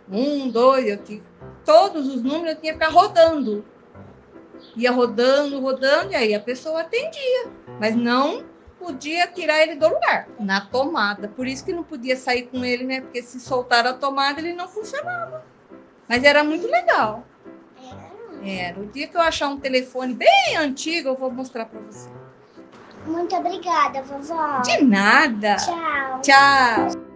Um, 0.10 0.50
dois, 0.50 0.88
eu 0.88 0.98
tinha. 0.98 1.22
Todos 1.66 2.08
os 2.08 2.22
números 2.22 2.56
eu 2.56 2.62
tinha 2.62 2.74
que 2.74 2.80
ficar 2.80 2.92
rodando. 2.92 3.66
Ia 4.76 4.92
rodando, 4.92 5.60
rodando, 5.60 6.12
e 6.12 6.16
aí 6.16 6.36
a 6.36 6.40
pessoa 6.40 6.82
atendia. 6.82 7.52
Mas 7.80 7.96
não 7.96 8.46
podia 8.80 9.28
tirar 9.28 9.62
ele 9.62 9.76
do 9.76 9.88
lugar, 9.88 10.28
na 10.40 10.62
tomada. 10.62 11.28
Por 11.28 11.48
isso 11.48 11.66
que 11.66 11.74
não 11.74 11.84
podia 11.84 12.16
sair 12.16 12.44
com 12.44 12.64
ele, 12.64 12.84
né? 12.84 13.02
Porque 13.02 13.22
se 13.22 13.40
soltar 13.40 13.86
a 13.86 13.94
tomada, 13.94 14.40
ele 14.40 14.54
não 14.54 14.68
funcionava. 14.68 15.44
Mas 16.08 16.24
era 16.24 16.44
muito 16.44 16.68
legal. 16.68 17.24
Era. 18.44 18.80
O 18.80 18.86
dia 18.86 19.08
que 19.08 19.18
eu 19.18 19.22
achar 19.22 19.50
um 19.50 19.60
telefone 19.60 20.14
bem 20.14 20.58
antigo, 20.58 21.10
eu 21.10 21.16
vou 21.16 21.32
mostrar 21.32 21.66
para 21.66 21.80
você. 21.82 22.10
Muito 23.06 23.36
obrigada, 23.36 24.02
vovó. 24.04 24.62
De 24.62 24.84
nada. 24.84 25.56
Tchau. 25.56 26.22
Tchau. 26.22 27.08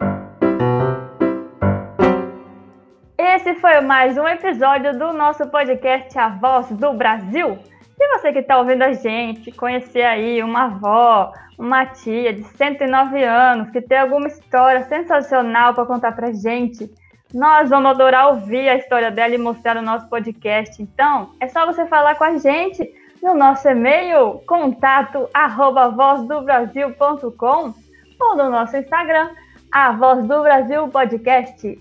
Esse 3.17 3.55
foi 3.55 3.81
mais 3.81 4.17
um 4.17 4.27
episódio 4.27 4.97
do 4.97 5.13
nosso 5.13 5.47
podcast 5.47 6.17
A 6.17 6.29
Voz 6.29 6.67
do 6.71 6.93
Brasil. 6.93 7.57
Se 7.97 8.07
você 8.07 8.33
que 8.33 8.39
está 8.39 8.57
ouvindo 8.57 8.83
a 8.83 8.93
gente 8.93 9.51
conhecer 9.51 10.03
aí 10.03 10.41
uma 10.41 10.65
avó, 10.65 11.33
uma 11.57 11.85
tia 11.85 12.33
de 12.33 12.43
109 12.43 13.23
anos 13.23 13.69
que 13.69 13.81
tem 13.81 13.97
alguma 13.97 14.27
história 14.27 14.83
sensacional 14.85 15.73
para 15.73 15.85
contar 15.85 16.13
para 16.13 16.31
gente, 16.31 16.89
nós 17.33 17.69
vamos 17.69 17.91
adorar 17.91 18.29
ouvir 18.29 18.67
a 18.67 18.75
história 18.75 19.11
dela 19.11 19.35
e 19.35 19.37
mostrar 19.37 19.75
no 19.75 19.81
nosso 19.81 20.09
podcast. 20.09 20.81
Então, 20.81 21.31
é 21.39 21.47
só 21.47 21.65
você 21.65 21.85
falar 21.85 22.15
com 22.15 22.23
a 22.23 22.37
gente 22.37 22.91
no 23.21 23.35
nosso 23.35 23.69
e-mail 23.69 24.41
contato 24.47 25.29
arroba 25.33 25.89
vozdobrasil.com 25.89 27.73
ou 28.19 28.35
no 28.35 28.49
nosso 28.49 28.77
Instagram, 28.77 29.29
a 29.71 29.91
Voz 29.91 30.25
do 30.27 30.41
Brasil 30.41 30.87
Podcast. 30.89 31.79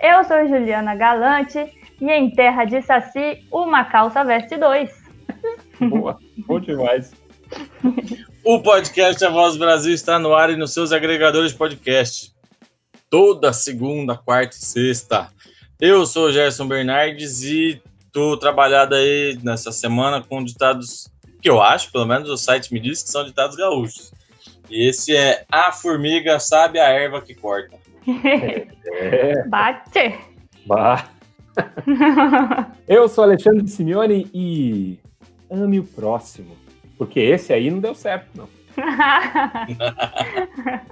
Eu 0.00 0.24
sou 0.24 0.46
Juliana 0.46 0.94
Galante 0.94 1.72
e 2.00 2.10
em 2.10 2.30
terra 2.30 2.64
de 2.64 2.82
Saci, 2.82 3.46
uma 3.50 3.84
calça 3.84 4.24
veste 4.24 4.56
dois. 4.56 5.03
Boa, 5.88 6.18
bom 6.46 6.60
demais. 6.60 7.12
O 8.44 8.60
podcast 8.60 9.24
A 9.24 9.30
Voz 9.30 9.54
do 9.54 9.60
Brasil 9.60 9.92
está 9.92 10.18
no 10.18 10.34
ar 10.34 10.50
e 10.50 10.56
nos 10.56 10.72
seus 10.72 10.92
agregadores 10.92 11.52
de 11.52 11.58
podcast. 11.58 12.32
Toda 13.10 13.52
segunda, 13.52 14.16
quarta 14.16 14.56
e 14.56 14.64
sexta. 14.64 15.28
Eu 15.80 16.06
sou 16.06 16.26
o 16.26 16.32
Gerson 16.32 16.66
Bernardes 16.66 17.42
e 17.42 17.80
tô 18.12 18.36
trabalhado 18.36 18.94
aí 18.94 19.38
nessa 19.42 19.72
semana 19.72 20.22
com 20.22 20.42
ditados 20.42 21.08
que 21.40 21.50
eu 21.50 21.60
acho, 21.60 21.92
pelo 21.92 22.06
menos 22.06 22.28
o 22.30 22.36
site 22.36 22.72
me 22.72 22.80
diz 22.80 23.02
que 23.02 23.10
são 23.10 23.24
ditados 23.24 23.56
gaúchos. 23.56 24.12
E 24.70 24.88
esse 24.88 25.14
é 25.14 25.44
A 25.50 25.72
Formiga 25.72 26.38
Sabe 26.40 26.78
a 26.78 26.88
Erva 26.88 27.20
que 27.20 27.34
Corta. 27.34 27.76
É, 28.86 29.46
Bate! 29.46 30.18
bah. 30.66 31.08
Eu 32.88 33.08
sou 33.08 33.24
Alexandre 33.24 33.66
Simeone 33.68 34.28
e 34.34 34.98
ame 35.54 35.78
o 35.78 35.84
próximo. 35.84 36.56
Porque 36.98 37.20
esse 37.20 37.52
aí 37.52 37.70
não 37.70 37.78
deu 37.80 37.94
certo, 37.94 38.28
não. 38.36 38.48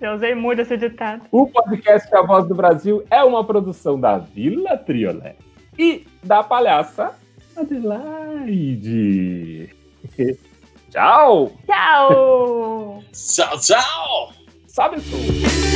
Eu 0.00 0.14
usei 0.14 0.34
muito 0.34 0.62
esse 0.62 0.76
ditado. 0.76 1.22
O 1.30 1.46
podcast 1.46 2.12
A 2.14 2.22
Voz 2.22 2.46
do 2.46 2.54
Brasil 2.54 3.04
é 3.10 3.22
uma 3.22 3.44
produção 3.44 4.00
da 4.00 4.18
Vila 4.18 4.76
Triolé 4.76 5.36
e 5.78 6.06
da 6.22 6.42
palhaça 6.42 7.14
Adelaide. 7.56 9.70
Tchau! 10.90 11.52
Tchau! 11.66 13.02
Tchau, 13.12 13.60
tchau! 13.60 14.32
Sabe 14.66 14.96
o 14.96 15.69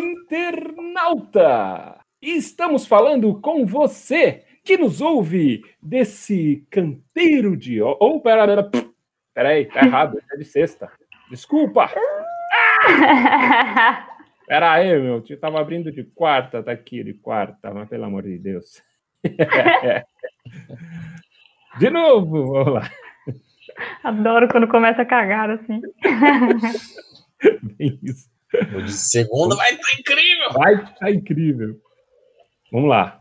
internauta! 0.00 1.98
Estamos 2.20 2.86
falando 2.86 3.40
com 3.40 3.64
você 3.64 4.44
que 4.64 4.76
nos 4.76 5.00
ouve 5.00 5.62
desse 5.82 6.66
canteiro 6.70 7.56
de. 7.56 7.80
ó- 7.80 7.96
Oh, 8.00 8.20
pera, 8.20 8.46
pera, 8.46 8.62
pera, 8.64 8.86
peraí, 9.34 9.64
tá 9.66 9.80
errado, 9.86 10.20
é 10.32 10.36
de 10.36 10.44
sexta. 10.44 10.90
Desculpa! 11.30 11.88
Pera 14.46 14.72
aí, 14.72 14.98
meu, 15.00 15.22
eu 15.28 15.40
tava 15.40 15.60
abrindo 15.60 15.92
de 15.92 16.02
quarta, 16.02 16.62
tá 16.62 16.72
aqui 16.72 17.04
de 17.04 17.14
quarta, 17.14 17.72
mas 17.72 17.88
pelo 17.88 18.04
amor 18.04 18.24
de 18.24 18.36
Deus. 18.38 18.82
De 21.78 21.88
novo, 21.90 22.52
vamos 22.52 22.72
lá. 22.74 22.90
Adoro 24.02 24.48
quando 24.48 24.66
começa 24.66 25.02
a 25.02 25.06
cagar 25.06 25.50
assim. 25.50 25.80
Bem 27.78 27.98
isso. 28.02 28.28
Segunda 28.88 29.54
vai 29.56 29.72
estar 29.72 30.00
incrível! 30.00 30.52
Vai, 30.52 30.94
tá 30.94 31.10
incrível. 31.10 31.76
Vamos 32.72 32.88
lá. 32.88 33.19